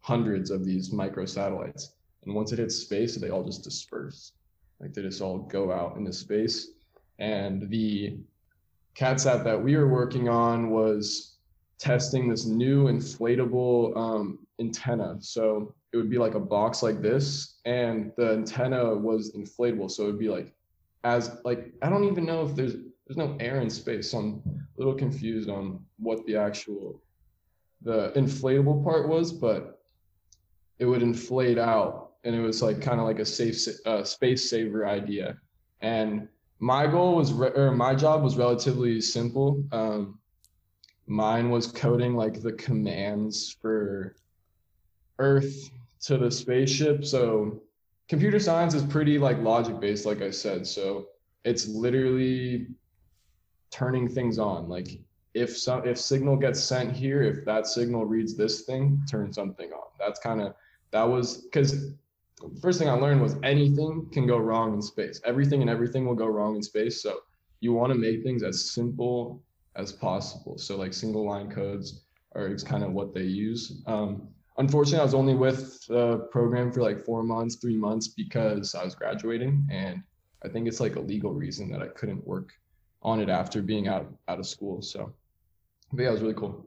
hundreds 0.00 0.50
of 0.50 0.64
these 0.64 0.92
micro 0.92 1.24
satellites. 1.24 1.94
And 2.24 2.34
once 2.34 2.52
it 2.52 2.58
hits 2.58 2.76
space, 2.76 3.16
they 3.16 3.30
all 3.30 3.44
just 3.44 3.64
disperse. 3.64 4.32
Like 4.78 4.92
they 4.92 5.02
just 5.02 5.20
all 5.20 5.38
go 5.38 5.72
out 5.72 5.96
into 5.96 6.12
space. 6.12 6.68
And 7.20 7.68
the 7.68 8.16
CatSat 8.96 9.44
that 9.44 9.62
we 9.62 9.76
were 9.76 9.88
working 9.88 10.28
on 10.28 10.70
was 10.70 11.36
testing 11.78 12.28
this 12.28 12.46
new 12.46 12.84
inflatable 12.84 13.96
um, 13.96 14.38
antenna. 14.58 15.16
So 15.20 15.74
it 15.92 15.96
would 15.96 16.10
be 16.10 16.18
like 16.18 16.34
a 16.34 16.40
box 16.40 16.82
like 16.82 17.00
this, 17.00 17.58
and 17.64 18.12
the 18.16 18.32
antenna 18.32 18.94
was 18.94 19.32
inflatable. 19.32 19.90
So 19.90 20.04
it 20.04 20.06
would 20.06 20.18
be 20.18 20.28
like 20.28 20.52
as 21.04 21.38
like 21.44 21.72
I 21.82 21.88
don't 21.88 22.04
even 22.04 22.26
know 22.26 22.44
if 22.44 22.54
there's 22.54 22.74
there's 23.06 23.16
no 23.16 23.36
air 23.40 23.60
in 23.60 23.70
space. 23.70 24.10
So 24.10 24.18
I'm 24.18 24.42
a 24.46 24.78
little 24.78 24.94
confused 24.94 25.48
on 25.48 25.84
what 25.98 26.24
the 26.26 26.36
actual 26.36 27.02
the 27.82 28.12
inflatable 28.14 28.84
part 28.84 29.08
was, 29.08 29.32
but 29.32 29.82
it 30.78 30.84
would 30.84 31.02
inflate 31.02 31.58
out, 31.58 32.12
and 32.24 32.34
it 32.34 32.40
was 32.40 32.62
like 32.62 32.80
kind 32.80 33.00
of 33.00 33.06
like 33.06 33.18
a 33.18 33.24
safe 33.24 33.56
uh, 33.86 34.04
space 34.04 34.48
saver 34.48 34.86
idea. 34.86 35.38
And 35.80 36.28
my 36.60 36.86
goal 36.86 37.16
was 37.16 37.32
re- 37.32 37.52
or 37.56 37.72
my 37.72 37.94
job 37.94 38.22
was 38.22 38.36
relatively 38.36 39.00
simple. 39.00 39.64
Um, 39.72 40.18
mine 41.06 41.50
was 41.50 41.66
coding 41.66 42.14
like 42.14 42.42
the 42.42 42.52
commands 42.52 43.56
for 43.60 44.14
Earth 45.18 45.70
to 46.02 46.18
the 46.18 46.30
spaceship. 46.30 47.04
So 47.04 47.62
computer 48.08 48.38
science 48.38 48.74
is 48.74 48.84
pretty 48.84 49.18
like 49.18 49.38
logic 49.38 49.80
based, 49.80 50.04
like 50.04 50.20
I 50.20 50.30
said. 50.30 50.66
So 50.66 51.06
it's 51.44 51.66
literally 51.66 52.66
turning 53.70 54.06
things 54.06 54.38
on. 54.38 54.68
Like 54.68 55.00
if 55.32 55.56
some 55.56 55.86
if 55.86 55.98
signal 55.98 56.36
gets 56.36 56.62
sent 56.62 56.92
here, 56.92 57.22
if 57.22 57.44
that 57.46 57.66
signal 57.66 58.04
reads 58.04 58.36
this 58.36 58.62
thing, 58.62 59.02
turn 59.10 59.32
something 59.32 59.72
on. 59.72 59.88
That's 59.98 60.20
kind 60.20 60.42
of 60.42 60.54
that 60.90 61.04
was 61.04 61.38
because 61.38 61.92
first 62.60 62.78
thing 62.78 62.88
I 62.88 62.92
learned 62.92 63.20
was 63.20 63.36
anything 63.42 64.08
can 64.12 64.26
go 64.26 64.38
wrong 64.38 64.74
in 64.74 64.82
space. 64.82 65.20
Everything 65.24 65.60
and 65.60 65.70
everything 65.70 66.06
will 66.06 66.14
go 66.14 66.26
wrong 66.26 66.56
in 66.56 66.62
space. 66.62 67.02
So 67.02 67.20
you 67.60 67.72
want 67.72 67.92
to 67.92 67.98
make 67.98 68.22
things 68.22 68.42
as 68.42 68.70
simple 68.70 69.42
as 69.76 69.92
possible. 69.92 70.58
So 70.58 70.76
like 70.76 70.92
single 70.92 71.26
line 71.26 71.50
codes 71.50 72.02
are 72.34 72.54
kind 72.58 72.84
of 72.84 72.92
what 72.92 73.14
they 73.14 73.22
use. 73.22 73.82
Um, 73.86 74.28
unfortunately, 74.58 75.00
I 75.00 75.04
was 75.04 75.14
only 75.14 75.34
with 75.34 75.86
the 75.86 76.28
program 76.30 76.72
for 76.72 76.82
like 76.82 77.04
four 77.04 77.22
months, 77.22 77.56
three 77.56 77.76
months 77.76 78.08
because 78.08 78.74
I 78.74 78.84
was 78.84 78.94
graduating, 78.94 79.66
and 79.70 80.02
I 80.44 80.48
think 80.48 80.68
it's 80.68 80.80
like 80.80 80.96
a 80.96 81.00
legal 81.00 81.32
reason 81.32 81.70
that 81.72 81.82
I 81.82 81.88
couldn't 81.88 82.26
work 82.26 82.52
on 83.02 83.20
it 83.20 83.28
after 83.28 83.62
being 83.62 83.88
out 83.88 84.12
out 84.28 84.38
of 84.38 84.46
school. 84.46 84.82
So, 84.82 85.12
but 85.92 86.02
yeah, 86.02 86.08
it 86.08 86.12
was 86.12 86.22
really 86.22 86.34
cool. 86.34 86.64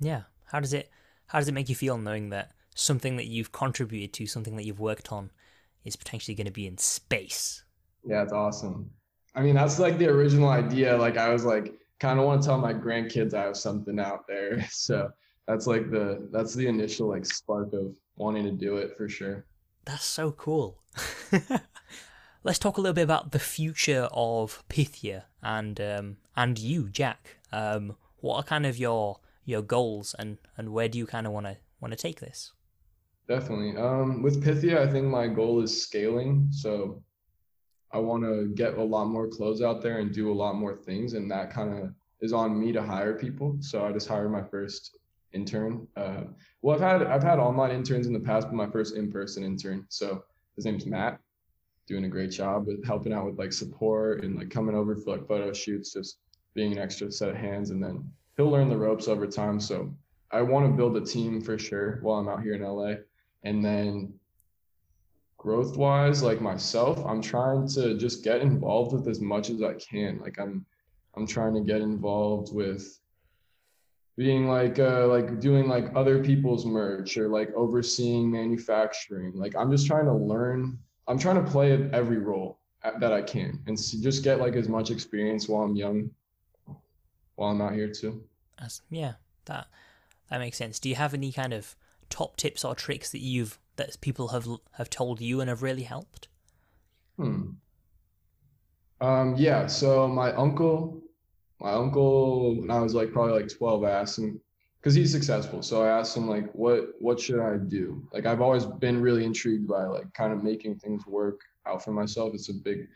Yeah. 0.00 0.22
How 0.44 0.60
does 0.60 0.72
it 0.72 0.90
How 1.26 1.38
does 1.38 1.48
it 1.48 1.52
make 1.52 1.68
you 1.68 1.74
feel 1.74 1.98
knowing 1.98 2.30
that 2.30 2.52
something 2.74 3.16
that 3.16 3.26
you've 3.26 3.52
contributed 3.52 4.12
to, 4.14 4.26
something 4.26 4.56
that 4.56 4.64
you've 4.64 4.80
worked 4.80 5.12
on, 5.12 5.30
is 5.84 5.96
potentially 5.96 6.34
going 6.34 6.46
to 6.46 6.52
be 6.52 6.66
in 6.66 6.78
space? 6.78 7.64
Yeah, 8.04 8.22
it's 8.22 8.32
awesome. 8.32 8.90
I 9.34 9.42
mean, 9.42 9.54
that's 9.54 9.78
like 9.78 9.98
the 9.98 10.08
original 10.08 10.48
idea. 10.48 10.96
Like 10.96 11.16
I 11.16 11.28
was 11.30 11.44
like 11.44 11.74
kind 12.00 12.18
of 12.18 12.26
want 12.26 12.42
to 12.42 12.48
tell 12.48 12.58
my 12.58 12.74
grandkids 12.74 13.34
I 13.34 13.44
have 13.44 13.56
something 13.56 13.98
out 13.98 14.26
there. 14.28 14.66
So 14.70 15.10
that's 15.46 15.66
like 15.66 15.90
the 15.90 16.28
that's 16.32 16.54
the 16.54 16.66
initial 16.66 17.08
like 17.08 17.26
spark 17.26 17.72
of 17.72 17.94
wanting 18.16 18.44
to 18.44 18.52
do 18.52 18.76
it 18.76 18.96
for 18.96 19.08
sure. 19.08 19.44
That's 19.84 20.04
so 20.04 20.32
cool. 20.32 20.82
Let's 22.44 22.58
talk 22.58 22.76
a 22.76 22.80
little 22.80 22.94
bit 22.94 23.02
about 23.02 23.32
the 23.32 23.38
future 23.38 24.08
of 24.12 24.62
Pythia 24.68 25.24
and 25.42 25.80
um, 25.80 26.16
and 26.36 26.58
you, 26.58 26.88
Jack. 26.88 27.38
Um, 27.52 27.96
what 28.20 28.36
are 28.36 28.42
kind 28.42 28.66
of 28.66 28.78
your 28.78 29.20
your 29.44 29.62
goals 29.62 30.14
and 30.18 30.38
and 30.56 30.70
where 30.70 30.88
do 30.88 30.98
you 30.98 31.06
kind 31.06 31.26
of 31.26 31.32
want 31.32 31.46
to 31.46 31.56
want 31.80 31.92
to 31.92 31.98
take 31.98 32.20
this? 32.20 32.52
Definitely. 33.26 33.76
Um, 33.76 34.22
with 34.22 34.44
Pythia, 34.44 34.82
I 34.82 34.90
think 34.90 35.06
my 35.06 35.26
goal 35.26 35.62
is 35.62 35.82
scaling. 35.82 36.48
So 36.50 37.02
I 37.92 37.98
want 37.98 38.24
to 38.24 38.48
get 38.54 38.76
a 38.76 38.82
lot 38.82 39.06
more 39.06 39.28
clothes 39.28 39.62
out 39.62 39.80
there 39.80 39.98
and 39.98 40.12
do 40.12 40.30
a 40.30 40.34
lot 40.34 40.56
more 40.56 40.76
things. 40.76 41.14
And 41.14 41.30
that 41.30 41.50
kind 41.50 41.78
of 41.78 41.94
is 42.20 42.32
on 42.32 42.58
me 42.58 42.72
to 42.72 42.82
hire 42.82 43.14
people. 43.14 43.56
So 43.60 43.84
I 43.86 43.92
just 43.92 44.08
hired 44.08 44.30
my 44.30 44.42
first 44.42 44.98
intern. 45.32 45.86
Uh, 45.96 46.24
well, 46.62 46.76
I've 46.76 46.82
had 46.82 47.02
I've 47.06 47.22
had 47.22 47.38
online 47.38 47.70
interns 47.70 48.06
in 48.06 48.12
the 48.12 48.20
past, 48.20 48.46
but 48.48 48.54
my 48.54 48.68
first 48.70 48.96
in-person 48.96 49.42
intern. 49.42 49.86
So 49.88 50.24
his 50.56 50.64
name's 50.64 50.86
Matt, 50.86 51.18
doing 51.86 52.04
a 52.04 52.08
great 52.08 52.30
job 52.30 52.66
with 52.66 52.84
helping 52.84 53.12
out 53.12 53.26
with 53.26 53.38
like 53.38 53.52
support 53.52 54.22
and 54.24 54.36
like 54.36 54.50
coming 54.50 54.74
over 54.74 54.96
for 54.96 55.16
like 55.16 55.26
photo 55.26 55.52
shoots, 55.52 55.92
just 55.92 56.18
being 56.54 56.72
an 56.72 56.78
extra 56.78 57.10
set 57.10 57.30
of 57.30 57.36
hands. 57.36 57.70
And 57.70 57.82
then 57.82 58.10
he'll 58.36 58.50
learn 58.50 58.68
the 58.68 58.76
ropes 58.76 59.08
over 59.08 59.26
time. 59.26 59.60
So 59.60 59.94
I 60.30 60.42
want 60.42 60.66
to 60.66 60.76
build 60.76 60.96
a 60.96 61.04
team 61.04 61.40
for 61.40 61.58
sure 61.58 61.98
while 62.02 62.18
I'm 62.18 62.28
out 62.28 62.42
here 62.42 62.54
in 62.54 62.62
LA. 62.62 62.94
And 63.44 63.64
then 63.64 64.14
growth 65.36 65.76
wise, 65.76 66.22
like 66.22 66.40
myself, 66.40 67.04
I'm 67.06 67.20
trying 67.20 67.68
to 67.68 67.96
just 67.98 68.24
get 68.24 68.40
involved 68.40 68.92
with 68.94 69.06
as 69.06 69.20
much 69.20 69.50
as 69.50 69.62
I 69.62 69.74
can. 69.74 70.18
Like 70.18 70.38
I'm 70.40 70.64
I'm 71.14 71.26
trying 71.26 71.54
to 71.54 71.60
get 71.60 71.80
involved 71.80 72.52
with 72.52 72.98
being 74.16 74.48
like 74.48 74.78
uh 74.78 75.06
like 75.06 75.40
doing 75.40 75.68
like 75.68 75.90
other 75.94 76.22
people's 76.22 76.64
merch 76.64 77.16
or 77.16 77.28
like 77.28 77.52
overseeing 77.54 78.30
manufacturing. 78.30 79.32
Like 79.34 79.54
I'm 79.54 79.70
just 79.70 79.86
trying 79.86 80.06
to 80.06 80.14
learn. 80.14 80.78
I'm 81.06 81.18
trying 81.18 81.44
to 81.44 81.50
play 81.50 81.72
every 81.92 82.18
role 82.18 82.58
that 82.98 83.12
I 83.12 83.22
can 83.22 83.62
and 83.66 83.76
just 83.76 84.24
get 84.24 84.40
like 84.40 84.56
as 84.56 84.68
much 84.68 84.90
experience 84.90 85.48
while 85.48 85.64
I'm 85.64 85.76
young 85.76 86.10
while 87.36 87.50
I'm 87.50 87.60
out 87.60 87.74
here 87.74 87.90
too. 87.90 88.22
Yeah, 88.88 89.14
that 89.44 89.66
that 90.30 90.38
makes 90.38 90.56
sense. 90.56 90.78
Do 90.78 90.88
you 90.88 90.94
have 90.94 91.12
any 91.12 91.32
kind 91.32 91.52
of 91.52 91.76
top 92.14 92.36
tips 92.36 92.64
or 92.64 92.76
tricks 92.76 93.10
that 93.10 93.18
you've 93.18 93.58
that 93.74 94.00
people 94.00 94.28
have 94.28 94.46
have 94.72 94.88
told 94.88 95.20
you 95.20 95.40
and 95.40 95.48
have 95.48 95.64
really 95.64 95.82
helped? 95.82 96.28
Hmm. 97.16 97.50
Um, 99.00 99.34
yeah. 99.36 99.66
So 99.66 100.06
my 100.06 100.32
uncle, 100.32 101.02
my 101.60 101.72
uncle, 101.72 102.60
when 102.60 102.70
I 102.70 102.78
was 102.78 102.94
like 102.94 103.12
probably 103.12 103.40
like 103.40 103.50
12, 103.52 103.82
I 103.82 103.90
asked 103.90 104.18
him 104.20 104.40
because 104.78 104.94
he's 104.94 105.10
successful. 105.10 105.60
So 105.60 105.82
I 105.82 105.88
asked 105.88 106.16
him 106.16 106.28
like, 106.28 106.52
what 106.52 106.90
what 107.00 107.18
should 107.18 107.40
I 107.40 107.56
do? 107.56 108.06
Like 108.12 108.26
I've 108.26 108.40
always 108.40 108.64
been 108.64 109.00
really 109.00 109.24
intrigued 109.24 109.66
by 109.66 109.84
like 109.84 110.12
kind 110.14 110.32
of 110.32 110.44
making 110.44 110.76
things 110.76 111.04
work 111.08 111.40
out 111.66 111.82
for 111.82 111.90
myself. 111.90 112.32
It's 112.32 112.48
a 112.48 112.54
big 112.54 112.86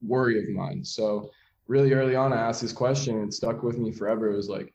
worry 0.00 0.38
of 0.38 0.48
mine. 0.48 0.82
So 0.82 1.30
really 1.66 1.92
early 1.92 2.16
on, 2.16 2.32
I 2.32 2.40
asked 2.40 2.62
this 2.62 2.72
question 2.72 3.18
and 3.18 3.28
it 3.28 3.34
stuck 3.34 3.62
with 3.62 3.76
me 3.76 3.92
forever. 3.92 4.32
It 4.32 4.36
was 4.36 4.48
like 4.48 4.72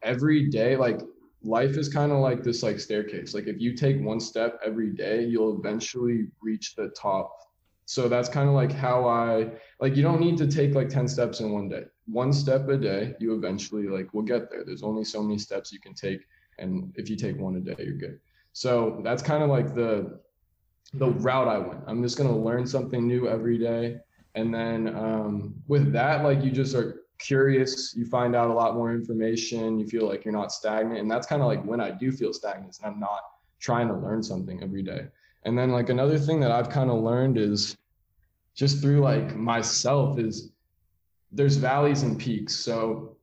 every 0.00 0.48
day, 0.48 0.76
like 0.76 1.00
life 1.44 1.76
is 1.76 1.88
kind 1.88 2.10
of 2.10 2.18
like 2.18 2.42
this 2.42 2.62
like 2.62 2.80
staircase. 2.80 3.34
Like 3.34 3.46
if 3.46 3.60
you 3.60 3.74
take 3.74 4.00
one 4.00 4.18
step 4.18 4.58
every 4.64 4.90
day, 4.90 5.24
you'll 5.24 5.58
eventually 5.58 6.28
reach 6.40 6.74
the 6.74 6.88
top. 6.88 7.32
So 7.86 8.08
that's 8.08 8.30
kind 8.30 8.48
of 8.48 8.54
like 8.54 8.72
how 8.72 9.06
I 9.06 9.50
like 9.78 9.94
you 9.94 10.02
don't 10.02 10.20
need 10.20 10.38
to 10.38 10.46
take 10.46 10.74
like 10.74 10.88
10 10.88 11.06
steps 11.06 11.40
in 11.40 11.52
one 11.52 11.68
day. 11.68 11.84
One 12.06 12.32
step 12.32 12.68
a 12.68 12.78
day, 12.78 13.14
you 13.20 13.34
eventually 13.34 13.88
like 13.88 14.14
will 14.14 14.22
get 14.22 14.50
there. 14.50 14.64
There's 14.64 14.82
only 14.82 15.04
so 15.04 15.22
many 15.22 15.38
steps 15.38 15.72
you 15.72 15.80
can 15.80 15.94
take 15.94 16.20
and 16.58 16.92
if 16.96 17.10
you 17.10 17.16
take 17.16 17.38
one 17.38 17.56
a 17.56 17.60
day, 17.60 17.76
you're 17.78 17.94
good. 17.94 18.20
So 18.52 19.00
that's 19.04 19.22
kind 19.22 19.42
of 19.42 19.50
like 19.50 19.74
the 19.74 20.20
the 20.94 21.10
route 21.10 21.48
I 21.48 21.58
went. 21.58 21.80
I'm 21.86 22.02
just 22.02 22.16
going 22.16 22.30
to 22.30 22.36
learn 22.36 22.66
something 22.66 23.06
new 23.06 23.28
every 23.28 23.58
day 23.58 23.98
and 24.34 24.52
then 24.52 24.94
um, 24.96 25.54
with 25.66 25.92
that 25.92 26.24
like 26.24 26.42
you 26.42 26.50
just 26.50 26.74
are 26.74 27.03
curious 27.24 27.94
you 27.96 28.04
find 28.04 28.36
out 28.36 28.50
a 28.50 28.52
lot 28.52 28.74
more 28.74 28.92
information 28.92 29.78
you 29.78 29.86
feel 29.86 30.06
like 30.06 30.24
you're 30.24 30.34
not 30.34 30.52
stagnant 30.52 31.00
and 31.00 31.10
that's 31.10 31.26
kind 31.26 31.40
of 31.40 31.48
like 31.48 31.64
when 31.64 31.80
i 31.80 31.90
do 31.90 32.12
feel 32.12 32.32
stagnant 32.32 32.76
and 32.82 32.92
i'm 32.92 33.00
not 33.00 33.20
trying 33.60 33.88
to 33.88 33.94
learn 33.94 34.22
something 34.22 34.62
every 34.62 34.82
day 34.82 35.06
and 35.44 35.56
then 35.56 35.70
like 35.70 35.88
another 35.88 36.18
thing 36.18 36.38
that 36.38 36.50
i've 36.50 36.68
kind 36.68 36.90
of 36.90 37.02
learned 37.02 37.38
is 37.38 37.76
just 38.54 38.80
through 38.80 39.00
like 39.00 39.34
myself 39.34 40.18
is 40.18 40.50
there's 41.32 41.56
valleys 41.56 42.02
and 42.02 42.18
peaks 42.18 42.54
so 42.54 43.16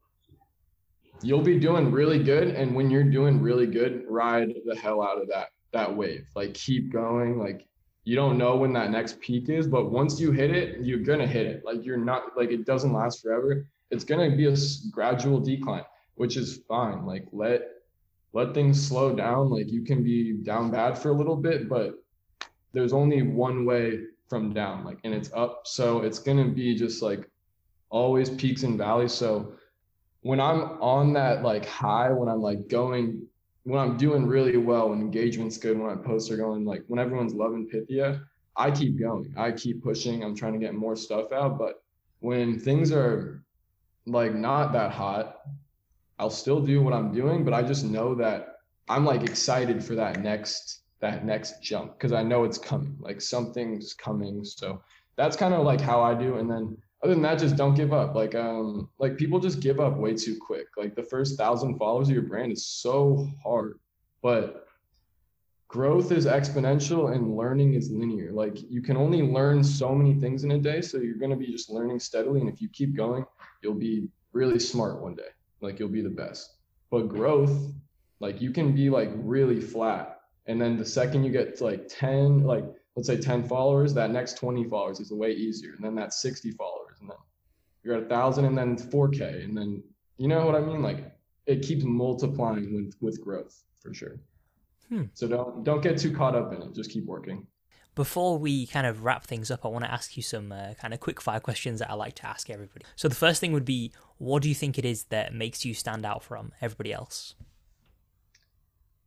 you'll 1.22 1.44
be 1.44 1.60
doing 1.60 1.92
really 1.92 2.22
good 2.22 2.50
and 2.50 2.74
when 2.74 2.90
you're 2.90 3.04
doing 3.04 3.40
really 3.40 3.68
good 3.68 4.04
ride 4.10 4.52
the 4.66 4.76
hell 4.76 5.04
out 5.04 5.22
of 5.22 5.28
that 5.28 5.50
that 5.72 5.96
wave 5.96 6.28
like 6.36 6.54
keep 6.56 6.92
going 6.92 7.38
like 7.38 7.68
you 8.04 8.16
don't 8.16 8.38
know 8.38 8.56
when 8.56 8.74
that 8.74 8.90
next 8.90 9.20
peak 9.20 9.50
is, 9.50 9.68
but 9.68 9.92
once 9.92 10.20
you 10.20 10.32
hit 10.32 10.50
it, 10.50 10.84
you're 10.84 11.00
gonna 11.00 11.28
hit 11.28 11.46
it. 11.46 11.64
Like 11.64 11.86
you're 11.86 11.98
not 11.98 12.36
like 12.36 12.50
it 12.52 12.66
doesn't 12.66 12.94
last 12.94 13.22
forever. 13.22 13.68
It's 13.92 14.04
gonna 14.04 14.36
be 14.36 14.48
a 14.48 14.56
gradual 14.92 15.40
decline, 15.40 15.84
which 16.16 16.38
is 16.38 16.62
fine. 16.68 17.06
Like 17.06 17.28
let 17.32 17.62
let 18.34 18.54
things 18.54 18.86
slow 18.86 19.14
down. 19.16 19.50
Like 19.50 19.72
you 19.72 19.84
can 19.84 20.04
be 20.04 20.34
down 20.34 20.72
bad 20.72 20.98
for 20.98 21.10
a 21.10 21.14
little 21.14 21.36
bit, 21.36 21.70
but 21.70 21.96
there's 22.74 22.94
only 22.94 23.22
one 23.22 23.66
way 23.66 24.00
from 24.30 24.54
down, 24.54 24.86
like 24.86 25.00
and 25.04 25.14
it's 25.14 25.32
up. 25.34 25.64
So 25.66 26.02
it's 26.02 26.20
gonna 26.20 26.48
be 26.48 26.76
just 26.76 27.02
like 27.02 27.30
always 27.90 28.30
peaks 28.30 28.64
and 28.64 28.78
valleys. 28.78 29.14
So 29.14 29.54
when 30.22 30.40
I'm 30.40 30.82
on 30.82 31.14
that 31.14 31.44
like 31.44 31.66
high, 31.66 32.12
when 32.12 32.30
I'm 32.30 32.42
like 32.42 32.68
going 32.68 33.28
when 33.64 33.80
I'm 33.80 33.96
doing 33.98 34.26
really 34.26 34.58
well, 34.58 34.90
when 34.90 35.02
engagement's 35.02 35.58
good, 35.58 35.78
when 35.78 35.96
my 35.96 36.02
posts 36.02 36.32
are 36.32 36.38
going 36.38 36.66
like 36.66 36.84
when 36.88 37.00
everyone's 37.00 37.34
loving 37.34 37.68
Pythia, 37.68 38.22
I 38.56 38.72
keep 38.72 39.00
going. 39.00 39.34
I 39.38 39.52
keep 39.52 39.84
pushing. 39.84 40.24
I'm 40.24 40.36
trying 40.36 40.54
to 40.54 40.60
get 40.60 40.74
more 40.74 40.96
stuff 40.96 41.32
out. 41.32 41.58
But 41.58 41.84
when 42.20 42.60
things 42.60 42.92
are 42.92 43.44
like 44.06 44.34
not 44.34 44.74
that 44.74 44.92
hot, 44.92 45.42
I'll 46.20 46.30
still 46.30 46.60
do 46.60 46.82
what 46.82 46.94
I'm 46.94 47.12
doing, 47.12 47.44
but 47.44 47.54
I 47.54 47.64
just 47.64 47.86
know 47.86 48.16
that 48.16 48.58
I'm 48.90 49.06
like 49.06 49.24
excited 49.24 49.84
for 49.84 49.96
that 49.96 50.22
next 50.22 50.82
that 51.00 51.26
next 51.26 51.62
jump 51.62 51.94
because 51.94 52.14
I 52.14 52.24
know 52.24 52.44
it's 52.44 52.58
coming. 52.58 52.96
Like 53.00 53.22
something's 53.22 53.94
coming. 53.94 54.44
So 54.44 54.82
that's 55.16 55.36
kind 55.36 55.54
of 55.54 55.66
like 55.66 55.82
how 55.82 56.02
I 56.02 56.14
do. 56.14 56.38
And 56.38 56.50
then 56.50 56.78
other 57.04 57.14
than 57.14 57.24
that, 57.24 57.40
just 57.40 57.56
don't 57.56 57.74
give 57.74 57.94
up. 57.94 58.14
Like 58.16 58.36
um, 58.36 58.90
like 59.00 59.18
people 59.18 59.40
just 59.40 59.60
give 59.60 59.80
up 59.80 59.98
way 59.98 60.14
too 60.14 60.38
quick. 60.40 60.68
Like 60.78 60.96
the 60.96 61.04
first 61.04 61.38
thousand 61.38 61.78
followers 61.78 62.10
of 62.10 62.14
your 62.14 62.24
brand 62.24 62.52
is 62.52 62.66
so 62.66 63.28
hard, 63.44 63.80
but 64.22 64.68
growth 65.68 66.12
is 66.12 66.26
exponential 66.26 67.16
and 67.16 67.36
learning 67.36 67.74
is 67.74 67.90
linear. 67.90 68.32
Like 68.32 68.58
you 68.70 68.82
can 68.82 68.98
only 68.98 69.22
learn 69.22 69.64
so 69.64 69.96
many 69.96 70.14
things 70.14 70.44
in 70.44 70.52
a 70.52 70.60
day, 70.60 70.82
so 70.82 70.98
you're 70.98 71.16
gonna 71.16 71.36
be 71.36 71.52
just 71.52 71.72
learning 71.72 72.00
steadily. 72.00 72.42
And 72.42 72.50
if 72.50 72.62
you 72.62 72.70
keep 72.70 72.96
going, 72.96 73.26
you'll 73.62 73.74
be 73.74 74.08
really 74.34 74.60
smart 74.60 75.02
one 75.02 75.16
day. 75.16 75.30
Like 75.62 75.80
you'll 75.80 75.90
be 75.90 76.02
the 76.02 76.10
best. 76.10 76.56
But 76.90 77.08
growth, 77.08 77.74
like 78.20 78.42
you 78.42 78.52
can 78.52 78.74
be 78.74 78.90
like 78.90 79.12
really 79.16 79.62
flat, 79.62 80.22
and 80.48 80.60
then 80.62 80.78
the 80.78 80.86
second 80.86 81.24
you 81.24 81.32
get 81.32 81.58
to 81.58 81.64
like 81.64 81.88
ten, 81.88 82.44
like 82.44 82.66
let's 82.96 83.08
say 83.08 83.18
10 83.18 83.48
followers, 83.48 83.94
that 83.94 84.12
next 84.12 84.38
20 84.38 84.66
followers 84.66 85.00
is 85.00 85.14
way 85.14 85.32
easier. 85.32 85.74
And 85.76 85.86
then 85.86 85.96
that 85.96 86.14
60 86.14 86.52
followers 86.52 86.98
and 87.00 87.10
then 87.10 87.18
you're 87.84 87.96
at 87.96 88.04
a 88.04 88.08
thousand 88.08 88.46
and 88.46 88.58
then 88.58 88.78
4k 88.78 89.44
and 89.44 89.58
then 89.58 89.84
you 90.18 90.28
know 90.28 90.46
what 90.46 90.56
i 90.56 90.60
mean 90.60 90.82
like 90.82 91.14
it 91.48 91.62
keeps 91.62 91.84
multiplying 91.84 92.74
with 92.76 92.96
with 93.02 93.22
growth 93.22 93.64
for 93.82 93.94
sure 93.94 94.20
hmm. 94.90 95.04
so 95.14 95.28
don't 95.28 95.64
don't 95.64 95.82
get 95.82 95.98
too 95.98 96.16
caught 96.16 96.36
up 96.36 96.54
in 96.54 96.62
it 96.62 96.74
just 96.74 96.92
keep 96.92 97.06
working 97.06 97.46
before 97.96 98.38
we 98.38 98.66
kind 98.68 98.88
of 98.88 99.04
wrap 99.04 99.26
things 99.26 99.52
up, 99.52 99.66
I 99.66 99.68
want 99.68 99.84
to 99.86 99.92
ask 99.92 100.16
you 100.16 100.24
some 100.24 100.52
uh, 100.52 100.74
kind 100.76 100.94
of 100.94 101.00
quick 101.00 101.20
fire 101.22 101.40
questions 101.40 101.80
that 101.80 101.90
I 101.90 101.94
like 101.94 102.16
to 102.16 102.26
ask 102.26 102.50
everybody. 102.50 102.86
So 102.96 103.08
the 103.08 103.16
first 103.16 103.42
thing 103.42 103.52
would 103.52 103.66
be, 103.66 103.92
what 104.18 104.42
do 104.42 104.50
you 104.50 104.56
think 104.56 104.78
it 104.78 104.86
is 104.86 105.06
that 105.06 105.34
makes 105.34 105.66
you 105.66 105.74
stand 105.74 106.06
out 106.06 106.24
from 106.24 106.54
everybody 106.62 106.94
else? 106.94 107.36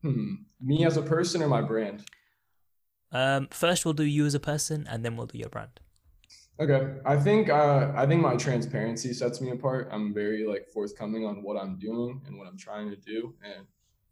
Hmm. 0.02 0.34
Me 0.60 0.84
as 0.84 0.98
a 0.98 1.02
person 1.02 1.42
or 1.42 1.48
my 1.48 1.62
brand? 1.62 2.04
Um, 3.10 3.48
first, 3.50 3.84
we'll 3.84 3.94
do 3.94 4.04
you 4.04 4.26
as 4.26 4.34
a 4.34 4.40
person, 4.40 4.86
and 4.90 5.04
then 5.04 5.16
we'll 5.16 5.26
do 5.26 5.38
your 5.38 5.48
brand. 5.48 5.80
Okay, 6.60 6.94
I 7.04 7.16
think 7.16 7.48
uh, 7.48 7.92
I 7.96 8.06
think 8.06 8.20
my 8.20 8.36
transparency 8.36 9.12
sets 9.12 9.40
me 9.40 9.50
apart. 9.50 9.88
I'm 9.90 10.14
very 10.14 10.46
like 10.46 10.66
forthcoming 10.72 11.24
on 11.24 11.42
what 11.42 11.56
I'm 11.56 11.78
doing 11.78 12.20
and 12.26 12.38
what 12.38 12.46
I'm 12.46 12.58
trying 12.58 12.90
to 12.90 12.96
do, 12.96 13.34
and 13.42 13.66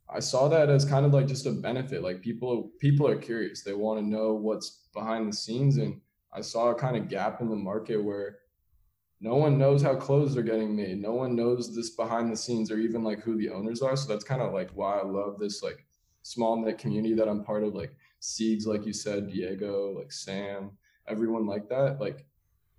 I 0.08 0.20
saw 0.20 0.48
that 0.48 0.68
as 0.68 0.84
kind 0.84 1.06
of 1.06 1.12
like 1.12 1.26
just 1.26 1.46
a 1.46 1.52
benefit. 1.52 2.02
Like 2.02 2.20
people 2.20 2.70
people 2.78 3.06
are 3.08 3.16
curious; 3.16 3.62
they 3.62 3.74
want 3.74 4.00
to 4.00 4.06
know 4.06 4.34
what's 4.34 4.80
behind 4.92 5.28
the 5.28 5.36
scenes, 5.36 5.76
and 5.78 6.00
I 6.32 6.40
saw 6.40 6.70
a 6.70 6.74
kind 6.74 6.96
of 6.96 7.08
gap 7.08 7.40
in 7.40 7.48
the 7.48 7.56
market 7.56 8.02
where 8.02 8.38
no 9.20 9.36
one 9.36 9.58
knows 9.58 9.82
how 9.82 9.94
clothes 9.94 10.36
are 10.36 10.42
getting 10.42 10.74
made. 10.74 11.00
No 11.00 11.12
one 11.12 11.36
knows 11.36 11.74
this 11.74 11.90
behind 11.90 12.32
the 12.32 12.36
scenes 12.36 12.70
or 12.70 12.78
even 12.78 13.04
like 13.04 13.20
who 13.20 13.36
the 13.36 13.50
owners 13.50 13.80
are. 13.80 13.96
So 13.96 14.08
that's 14.08 14.24
kind 14.24 14.42
of 14.42 14.52
like 14.52 14.70
why 14.72 14.98
I 14.98 15.04
love 15.04 15.38
this 15.38 15.62
like 15.62 15.86
small 16.22 16.56
knit 16.60 16.78
community 16.78 17.14
that 17.14 17.28
I'm 17.28 17.44
part 17.44 17.62
of. 17.62 17.74
Like 17.74 17.94
Siegs, 18.20 18.66
like 18.66 18.84
you 18.84 18.92
said, 18.92 19.30
Diego, 19.30 19.94
like 19.96 20.10
Sam, 20.10 20.72
everyone 21.06 21.46
like 21.46 21.68
that. 21.68 22.00
Like 22.00 22.26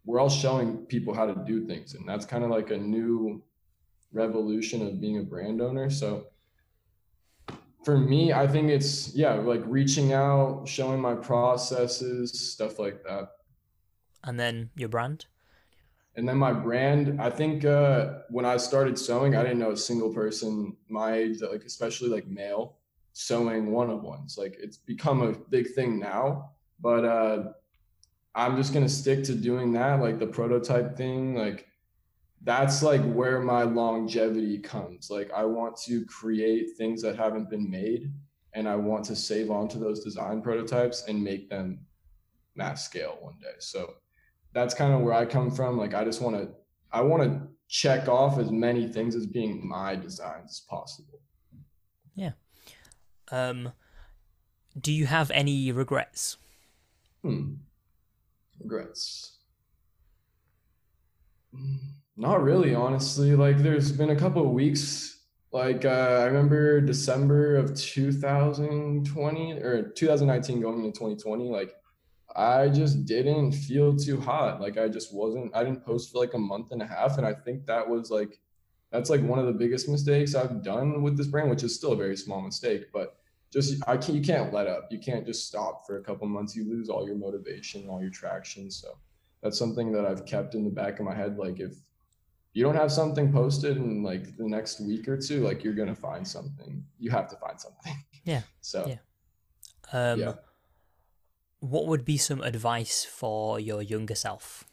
we're 0.05 0.19
all 0.19 0.29
showing 0.29 0.77
people 0.85 1.13
how 1.13 1.25
to 1.25 1.43
do 1.45 1.65
things 1.65 1.93
and 1.93 2.07
that's 2.07 2.25
kind 2.25 2.43
of 2.43 2.49
like 2.49 2.71
a 2.71 2.77
new 2.77 3.41
revolution 4.11 4.85
of 4.85 4.99
being 5.01 5.17
a 5.17 5.23
brand 5.23 5.61
owner 5.61 5.89
so 5.89 6.25
for 7.83 7.97
me 7.97 8.33
i 8.33 8.47
think 8.47 8.69
it's 8.69 9.13
yeah 9.15 9.33
like 9.33 9.61
reaching 9.65 10.13
out 10.13 10.63
showing 10.65 10.99
my 10.99 11.13
processes 11.13 12.31
stuff 12.51 12.79
like 12.79 13.03
that 13.03 13.29
and 14.23 14.39
then 14.39 14.69
your 14.75 14.89
brand 14.89 15.25
and 16.15 16.27
then 16.27 16.37
my 16.37 16.53
brand 16.53 17.21
i 17.21 17.29
think 17.29 17.65
uh, 17.65 18.19
when 18.29 18.45
i 18.45 18.57
started 18.57 18.97
sewing 18.97 19.35
i 19.35 19.43
didn't 19.43 19.59
know 19.59 19.71
a 19.71 19.77
single 19.77 20.13
person 20.13 20.75
my 20.89 21.13
age 21.13 21.39
that 21.39 21.51
like 21.51 21.63
especially 21.63 22.09
like 22.09 22.27
male 22.27 22.77
sewing 23.15 23.71
one 23.71 23.89
of 23.89 24.01
ones. 24.01 24.37
like 24.37 24.55
it's 24.59 24.77
become 24.77 25.21
a 25.21 25.31
big 25.49 25.69
thing 25.73 25.99
now 25.99 26.49
but 26.79 27.05
uh 27.05 27.43
I'm 28.35 28.57
just 28.57 28.73
gonna 28.73 28.89
stick 28.89 29.23
to 29.25 29.35
doing 29.35 29.73
that, 29.73 30.01
like 30.01 30.19
the 30.19 30.27
prototype 30.27 30.97
thing. 30.97 31.35
Like 31.35 31.67
that's 32.43 32.83
like 32.83 33.01
where 33.13 33.39
my 33.39 33.63
longevity 33.63 34.59
comes. 34.59 35.09
Like 35.09 35.31
I 35.31 35.45
want 35.45 35.77
to 35.83 36.05
create 36.05 36.71
things 36.77 37.01
that 37.01 37.15
haven't 37.15 37.49
been 37.49 37.69
made 37.69 38.11
and 38.53 38.67
I 38.67 38.75
want 38.75 39.05
to 39.05 39.15
save 39.15 39.49
onto 39.49 39.79
those 39.79 40.03
design 40.03 40.41
prototypes 40.41 41.05
and 41.07 41.23
make 41.23 41.49
them 41.49 41.85
mass 42.55 42.85
scale 42.85 43.17
one 43.21 43.35
day. 43.41 43.55
So 43.59 43.95
that's 44.53 44.73
kind 44.73 44.93
of 44.93 45.01
where 45.01 45.13
I 45.13 45.25
come 45.25 45.51
from. 45.51 45.77
Like 45.77 45.93
I 45.93 46.03
just 46.03 46.21
want 46.21 46.35
to 46.35 46.49
I 46.91 47.01
want 47.01 47.23
to 47.23 47.47
check 47.69 48.07
off 48.07 48.37
as 48.37 48.51
many 48.51 48.87
things 48.87 49.15
as 49.15 49.25
being 49.25 49.65
my 49.67 49.95
designs 49.95 50.51
as 50.51 50.59
possible. 50.69 51.21
Yeah. 52.13 52.33
Um 53.31 53.71
do 54.79 54.91
you 54.91 55.05
have 55.05 55.31
any 55.31 55.71
regrets? 55.71 56.37
Hmm. 57.21 57.53
Regrets. 58.59 59.37
Not 62.15 62.43
really, 62.43 62.75
honestly. 62.75 63.35
Like, 63.35 63.57
there's 63.57 63.91
been 63.91 64.11
a 64.11 64.15
couple 64.15 64.45
of 64.45 64.51
weeks. 64.51 65.19
Like, 65.51 65.85
uh, 65.85 66.19
I 66.21 66.25
remember 66.25 66.81
December 66.81 67.55
of 67.57 67.75
2020 67.75 69.53
or 69.53 69.89
2019 69.89 70.61
going 70.61 70.85
into 70.85 70.91
2020. 70.91 71.49
Like, 71.49 71.73
I 72.35 72.69
just 72.69 73.05
didn't 73.05 73.51
feel 73.51 73.95
too 73.95 74.19
hot. 74.19 74.61
Like, 74.61 74.77
I 74.77 74.87
just 74.87 75.13
wasn't, 75.13 75.55
I 75.55 75.63
didn't 75.63 75.85
post 75.85 76.11
for 76.11 76.19
like 76.19 76.33
a 76.33 76.39
month 76.39 76.71
and 76.71 76.81
a 76.81 76.87
half. 76.87 77.17
And 77.17 77.25
I 77.25 77.33
think 77.33 77.65
that 77.65 77.87
was 77.87 78.11
like, 78.11 78.39
that's 78.91 79.09
like 79.09 79.21
one 79.21 79.39
of 79.39 79.47
the 79.47 79.53
biggest 79.53 79.89
mistakes 79.89 80.35
I've 80.35 80.63
done 80.63 81.01
with 81.01 81.17
this 81.17 81.27
brand, 81.27 81.49
which 81.49 81.63
is 81.63 81.75
still 81.75 81.93
a 81.93 81.97
very 81.97 82.15
small 82.15 82.41
mistake. 82.41 82.85
But 82.93 83.15
just 83.51 83.83
I 83.87 83.97
can't 83.97 84.17
you 84.17 84.21
can't 84.21 84.53
let 84.53 84.67
up. 84.67 84.87
You 84.91 84.99
can't 84.99 85.25
just 85.25 85.47
stop 85.47 85.85
for 85.85 85.97
a 85.97 86.03
couple 86.03 86.27
months. 86.27 86.55
You 86.55 86.69
lose 86.69 86.89
all 86.89 87.05
your 87.05 87.15
motivation, 87.15 87.87
all 87.87 88.01
your 88.01 88.11
traction. 88.11 88.69
So 88.69 88.97
that's 89.41 89.57
something 89.57 89.91
that 89.91 90.05
I've 90.05 90.25
kept 90.25 90.55
in 90.55 90.63
the 90.63 90.69
back 90.69 90.99
of 90.99 91.05
my 91.05 91.13
head. 91.13 91.37
Like 91.37 91.59
if 91.59 91.73
you 92.53 92.63
don't 92.63 92.75
have 92.75 92.91
something 92.91 93.31
posted 93.31 93.77
in 93.77 94.03
like 94.03 94.37
the 94.37 94.47
next 94.47 94.79
week 94.79 95.07
or 95.07 95.17
two, 95.17 95.43
like 95.43 95.63
you're 95.63 95.73
gonna 95.73 95.95
find 95.95 96.27
something. 96.27 96.83
You 96.99 97.09
have 97.11 97.27
to 97.29 97.35
find 97.37 97.59
something. 97.59 97.95
Yeah. 98.25 98.43
So 98.61 98.85
yeah. 98.87 99.01
Um, 99.91 100.19
yeah. 100.19 100.33
What 101.59 101.87
would 101.87 102.05
be 102.05 102.17
some 102.17 102.41
advice 102.41 103.03
for 103.03 103.59
your 103.59 103.81
younger 103.81 104.15
self? 104.15 104.63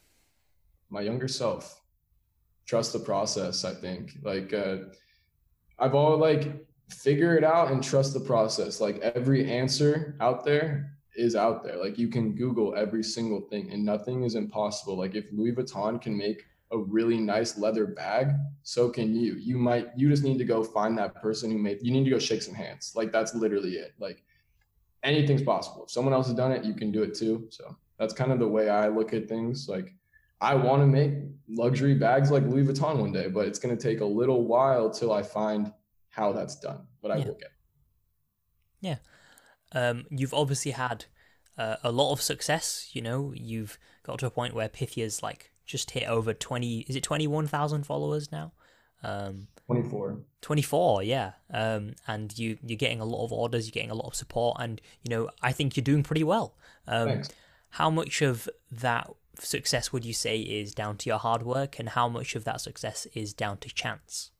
My 0.89 1.01
younger 1.01 1.27
self, 1.27 1.81
trust 2.65 2.93
the 2.93 2.99
process. 2.99 3.65
I 3.65 3.73
think 3.73 4.13
like 4.23 4.53
uh, 4.53 4.77
I've 5.79 5.95
all 5.95 6.17
like 6.17 6.65
figure 6.89 7.35
it 7.35 7.43
out 7.43 7.71
and 7.71 7.83
trust 7.83 8.13
the 8.13 8.21
process. 8.21 8.79
Like 8.79 8.99
every 8.99 9.51
answer 9.51 10.15
out 10.21 10.45
there 10.45 10.97
is 11.15 11.35
out 11.35 11.63
there. 11.63 11.77
Like 11.77 11.97
you 11.97 12.07
can 12.07 12.35
Google 12.35 12.73
every 12.75 13.03
single 13.03 13.41
thing 13.41 13.69
and 13.71 13.83
nothing 13.83 14.23
is 14.23 14.35
impossible. 14.35 14.97
Like 14.97 15.15
if 15.15 15.25
Louis 15.33 15.51
Vuitton 15.51 16.01
can 16.01 16.17
make 16.17 16.43
a 16.71 16.77
really 16.77 17.17
nice 17.17 17.57
leather 17.57 17.85
bag, 17.85 18.31
so 18.63 18.89
can 18.89 19.15
you. 19.15 19.35
You 19.35 19.57
might, 19.57 19.89
you 19.95 20.09
just 20.09 20.23
need 20.23 20.37
to 20.37 20.45
go 20.45 20.63
find 20.63 20.97
that 20.97 21.15
person 21.15 21.51
who 21.51 21.57
made, 21.57 21.79
you 21.81 21.91
need 21.91 22.05
to 22.05 22.09
go 22.09 22.19
shake 22.19 22.41
some 22.41 22.55
hands. 22.55 22.93
Like 22.95 23.11
that's 23.11 23.35
literally 23.35 23.73
it. 23.73 23.93
Like 23.99 24.23
anything's 25.03 25.43
possible. 25.43 25.83
If 25.83 25.91
someone 25.91 26.13
else 26.13 26.27
has 26.27 26.35
done 26.35 26.51
it, 26.51 26.63
you 26.63 26.73
can 26.73 26.91
do 26.91 27.03
it 27.03 27.13
too. 27.13 27.47
So 27.49 27.75
that's 27.99 28.13
kind 28.13 28.31
of 28.31 28.39
the 28.39 28.47
way 28.47 28.69
I 28.69 28.87
look 28.87 29.13
at 29.13 29.27
things. 29.27 29.67
Like 29.67 29.93
I 30.39 30.55
want 30.55 30.81
to 30.81 30.87
make 30.87 31.13
luxury 31.49 31.93
bags 31.93 32.31
like 32.31 32.43
Louis 32.43 32.63
Vuitton 32.63 32.97
one 32.97 33.11
day, 33.11 33.27
but 33.27 33.47
it's 33.47 33.59
going 33.59 33.75
to 33.77 33.81
take 33.81 34.01
a 34.01 34.05
little 34.05 34.45
while 34.45 34.89
till 34.89 35.11
I 35.13 35.23
find 35.23 35.71
how 36.09 36.31
that's 36.31 36.59
done, 36.59 36.87
but 37.01 37.11
I 37.11 37.17
yeah. 37.17 37.25
will 37.25 37.35
get. 37.35 37.51
Yeah. 38.81 38.95
Um, 39.73 40.05
you've 40.09 40.33
obviously 40.33 40.71
had 40.71 41.05
uh, 41.57 41.77
a 41.83 41.91
lot 41.91 42.11
of 42.11 42.21
success. 42.21 42.89
You 42.93 43.01
know, 43.01 43.33
you've 43.35 43.77
got 44.03 44.19
to 44.19 44.25
a 44.25 44.31
point 44.31 44.53
where 44.53 44.69
Pythia's 44.69 45.21
like 45.21 45.51
just 45.65 45.91
hit 45.91 46.07
over 46.07 46.33
20, 46.33 46.81
is 46.81 46.95
it 46.95 47.03
21,000 47.03 47.85
followers 47.85 48.31
now? 48.31 48.51
Um, 49.03 49.47
24. 49.67 50.19
24, 50.41 51.03
yeah. 51.03 51.31
Um, 51.51 51.93
and 52.07 52.37
you, 52.37 52.57
you're 52.65 52.77
getting 52.77 52.99
a 52.99 53.05
lot 53.05 53.23
of 53.23 53.31
orders, 53.31 53.65
you're 53.65 53.71
getting 53.71 53.91
a 53.91 53.95
lot 53.95 54.07
of 54.07 54.15
support, 54.15 54.57
and, 54.59 54.81
you 55.01 55.09
know, 55.09 55.29
I 55.41 55.51
think 55.51 55.75
you're 55.75 55.83
doing 55.83 56.03
pretty 56.03 56.23
well. 56.23 56.55
Um, 56.87 57.07
Thanks. 57.07 57.29
How 57.75 57.89
much 57.89 58.21
of 58.21 58.49
that 58.69 59.09
success 59.39 59.93
would 59.93 60.03
you 60.03 60.13
say 60.13 60.39
is 60.39 60.73
down 60.73 60.97
to 60.97 61.09
your 61.09 61.19
hard 61.19 61.43
work, 61.43 61.79
and 61.79 61.89
how 61.89 62.09
much 62.09 62.35
of 62.35 62.43
that 62.43 62.59
success 62.61 63.07
is 63.13 63.33
down 63.33 63.57
to 63.59 63.73
chance? 63.73 64.31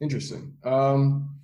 Interesting. 0.00 0.54
Um, 0.64 1.36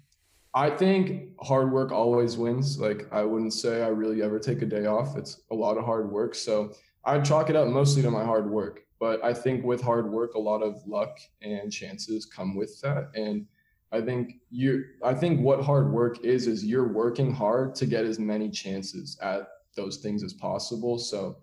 I 0.55 0.71
think 0.71 1.39
hard 1.41 1.71
work 1.71 1.93
always 1.93 2.37
wins. 2.37 2.79
Like 2.79 3.07
I 3.13 3.23
wouldn't 3.23 3.53
say 3.53 3.83
I 3.83 3.89
really 3.89 4.23
ever 4.23 4.39
take 4.39 4.63
a 4.63 4.67
day 4.67 4.87
off. 4.87 5.17
It's 5.17 5.41
a 5.51 5.55
lot 5.55 5.77
of 5.79 5.85
hard 5.85 6.11
work. 6.11 6.35
So 6.35 6.73
I 7.09 7.21
chalk 7.21 7.49
it 7.49 7.57
up 7.57 7.69
mostly 7.69 8.03
to 8.03 8.11
my 8.11 8.23
hard 8.23 8.51
work. 8.51 8.83
But 9.01 9.25
I 9.25 9.33
think 9.33 9.65
with 9.65 9.81
hard 9.81 10.11
work, 10.11 10.35
a 10.35 10.39
lot 10.39 10.63
of 10.63 10.87
luck 10.87 11.19
and 11.41 11.73
chances 11.73 12.27
come 12.27 12.55
with 12.55 12.81
that. 12.83 13.11
And 13.15 13.47
I 13.91 14.03
think 14.03 14.35
you 14.51 14.85
I 15.03 15.15
think 15.15 15.41
what 15.41 15.65
hard 15.65 15.91
work 15.91 16.23
is 16.25 16.47
is 16.47 16.65
you're 16.65 16.93
working 16.93 17.33
hard 17.33 17.75
to 17.77 17.87
get 17.87 18.05
as 18.05 18.19
many 18.19 18.51
chances 18.51 19.19
at 19.23 19.49
those 19.75 19.99
things 19.99 20.23
as 20.23 20.35
possible. 20.35 20.99
So 20.99 21.39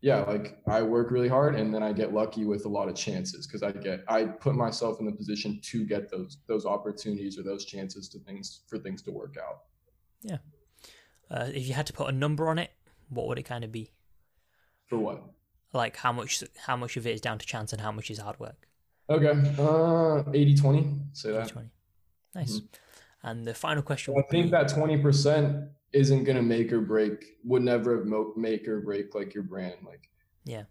yeah, 0.00 0.20
like 0.20 0.60
I 0.68 0.82
work 0.82 1.10
really 1.10 1.28
hard 1.28 1.56
and 1.56 1.74
then 1.74 1.82
I 1.82 1.92
get 1.92 2.14
lucky 2.14 2.44
with 2.44 2.66
a 2.66 2.68
lot 2.68 2.88
of 2.88 2.94
chances 2.94 3.48
because 3.48 3.64
I 3.64 3.72
get 3.72 4.04
I 4.06 4.24
put 4.26 4.54
myself 4.54 5.00
in 5.00 5.06
the 5.06 5.12
position 5.12 5.58
to 5.60 5.84
get 5.84 6.08
those 6.08 6.38
those 6.46 6.64
opportunities 6.64 7.36
or 7.36 7.42
those 7.42 7.64
chances 7.64 8.08
to 8.10 8.20
things 8.20 8.60
for 8.68 8.78
things 8.78 9.02
to 9.02 9.10
work 9.10 9.34
out. 9.44 9.62
Yeah. 10.22 10.38
Uh, 11.28 11.48
if 11.52 11.66
you 11.66 11.74
had 11.74 11.86
to 11.86 11.92
put 11.92 12.08
a 12.08 12.12
number 12.12 12.48
on 12.48 12.58
it, 12.58 12.70
what 13.08 13.26
would 13.26 13.38
it 13.38 13.42
kind 13.42 13.64
of 13.64 13.72
be? 13.72 13.90
For 14.88 14.98
what? 14.98 15.22
Like 15.72 15.96
how 15.96 16.12
much 16.12 16.42
how 16.66 16.76
much 16.76 16.96
of 16.96 17.06
it 17.06 17.14
is 17.14 17.20
down 17.20 17.38
to 17.38 17.46
chance 17.46 17.72
and 17.72 17.80
how 17.80 17.92
much 17.92 18.10
is 18.10 18.18
hard 18.18 18.40
work? 18.40 18.66
Okay. 19.10 19.30
Uh 19.58 20.24
80-20. 20.32 21.16
Say 21.16 21.32
that. 21.32 21.48
20. 21.48 21.68
Nice. 22.34 22.56
Mm-hmm. 22.56 23.28
And 23.28 23.46
the 23.46 23.54
final 23.54 23.82
question 23.82 24.14
I 24.18 24.22
think 24.30 24.46
be... 24.46 24.50
that 24.50 24.68
20% 24.68 25.68
isn't 25.92 26.24
gonna 26.24 26.42
make 26.42 26.72
or 26.72 26.80
break 26.80 27.38
would 27.44 27.62
never 27.62 28.04
make 28.36 28.68
or 28.68 28.80
break 28.80 29.14
like 29.14 29.34
your 29.34 29.42
brand 29.42 29.76
like 29.86 30.08
yeah 30.44 30.64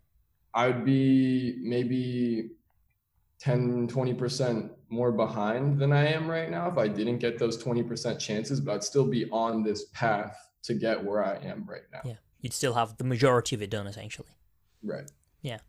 i'd 0.54 0.86
be 0.86 1.58
maybe 1.62 2.52
10 3.40 3.88
20% 3.88 4.70
more 4.90 5.12
behind 5.12 5.80
than 5.80 5.92
i 5.92 6.06
am 6.06 6.30
right 6.30 6.50
now 6.52 6.70
if 6.70 6.78
i 6.78 6.88
didn't 6.88 7.18
get 7.18 7.40
those 7.40 7.62
20% 7.64 8.20
chances 8.20 8.60
but 8.60 8.76
i'd 8.76 8.84
still 8.84 9.08
be 9.08 9.30
on 9.32 9.64
this 9.64 9.86
path 9.86 10.36
to 10.64 10.74
get 10.74 11.04
where 11.04 11.24
i 11.24 11.36
am 11.38 11.66
right 11.68 11.84
now 11.92 12.02
yeah 12.06 12.14
you'd 12.42 12.54
still 12.54 12.74
have 12.74 12.98
the 12.98 13.04
majority 13.04 13.56
of 13.56 13.62
it 13.62 13.70
done 13.70 13.88
essentially 13.88 14.36
right 14.84 15.10
yeah 15.42 15.60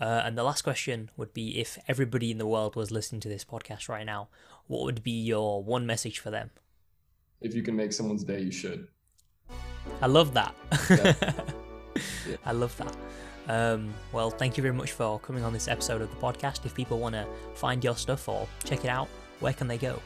uh, 0.00 0.22
and 0.24 0.36
the 0.36 0.42
last 0.42 0.62
question 0.62 1.10
would 1.16 1.32
be 1.32 1.60
if 1.60 1.78
everybody 1.86 2.30
in 2.30 2.38
the 2.38 2.46
world 2.46 2.74
was 2.74 2.90
listening 2.90 3.20
to 3.20 3.28
this 3.28 3.44
podcast 3.44 3.88
right 3.88 4.06
now 4.06 4.28
what 4.66 4.82
would 4.82 5.02
be 5.02 5.12
your 5.12 5.62
one 5.62 5.86
message 5.86 6.18
for 6.18 6.30
them 6.30 6.50
if 7.44 7.54
you 7.54 7.62
can 7.62 7.76
make 7.76 7.92
someone's 7.92 8.24
day, 8.24 8.40
you 8.40 8.50
should. 8.50 8.88
I 10.00 10.06
love 10.06 10.32
that. 10.32 10.54
Yeah. 10.88 11.14
yeah. 12.26 12.36
I 12.46 12.52
love 12.52 12.74
that. 12.78 12.96
Um, 13.46 13.92
well, 14.12 14.30
thank 14.30 14.56
you 14.56 14.62
very 14.62 14.74
much 14.74 14.92
for 14.92 15.20
coming 15.20 15.44
on 15.44 15.52
this 15.52 15.68
episode 15.68 16.00
of 16.00 16.08
the 16.08 16.16
podcast. 16.16 16.64
If 16.64 16.74
people 16.74 16.98
want 16.98 17.14
to 17.14 17.26
find 17.54 17.84
your 17.84 17.96
stuff 17.96 18.26
or 18.28 18.48
check 18.64 18.82
it 18.82 18.88
out, 18.88 19.08
where 19.40 19.52
can 19.52 19.68
they 19.68 19.76
go? 19.76 20.00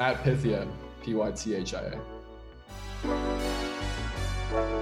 At 0.00 0.24
Pythia, 0.24 0.66
P 1.04 1.12
Y 1.14 1.30
T 1.32 1.54
H 1.54 1.74
I 1.74 1.92
A. 3.04 4.81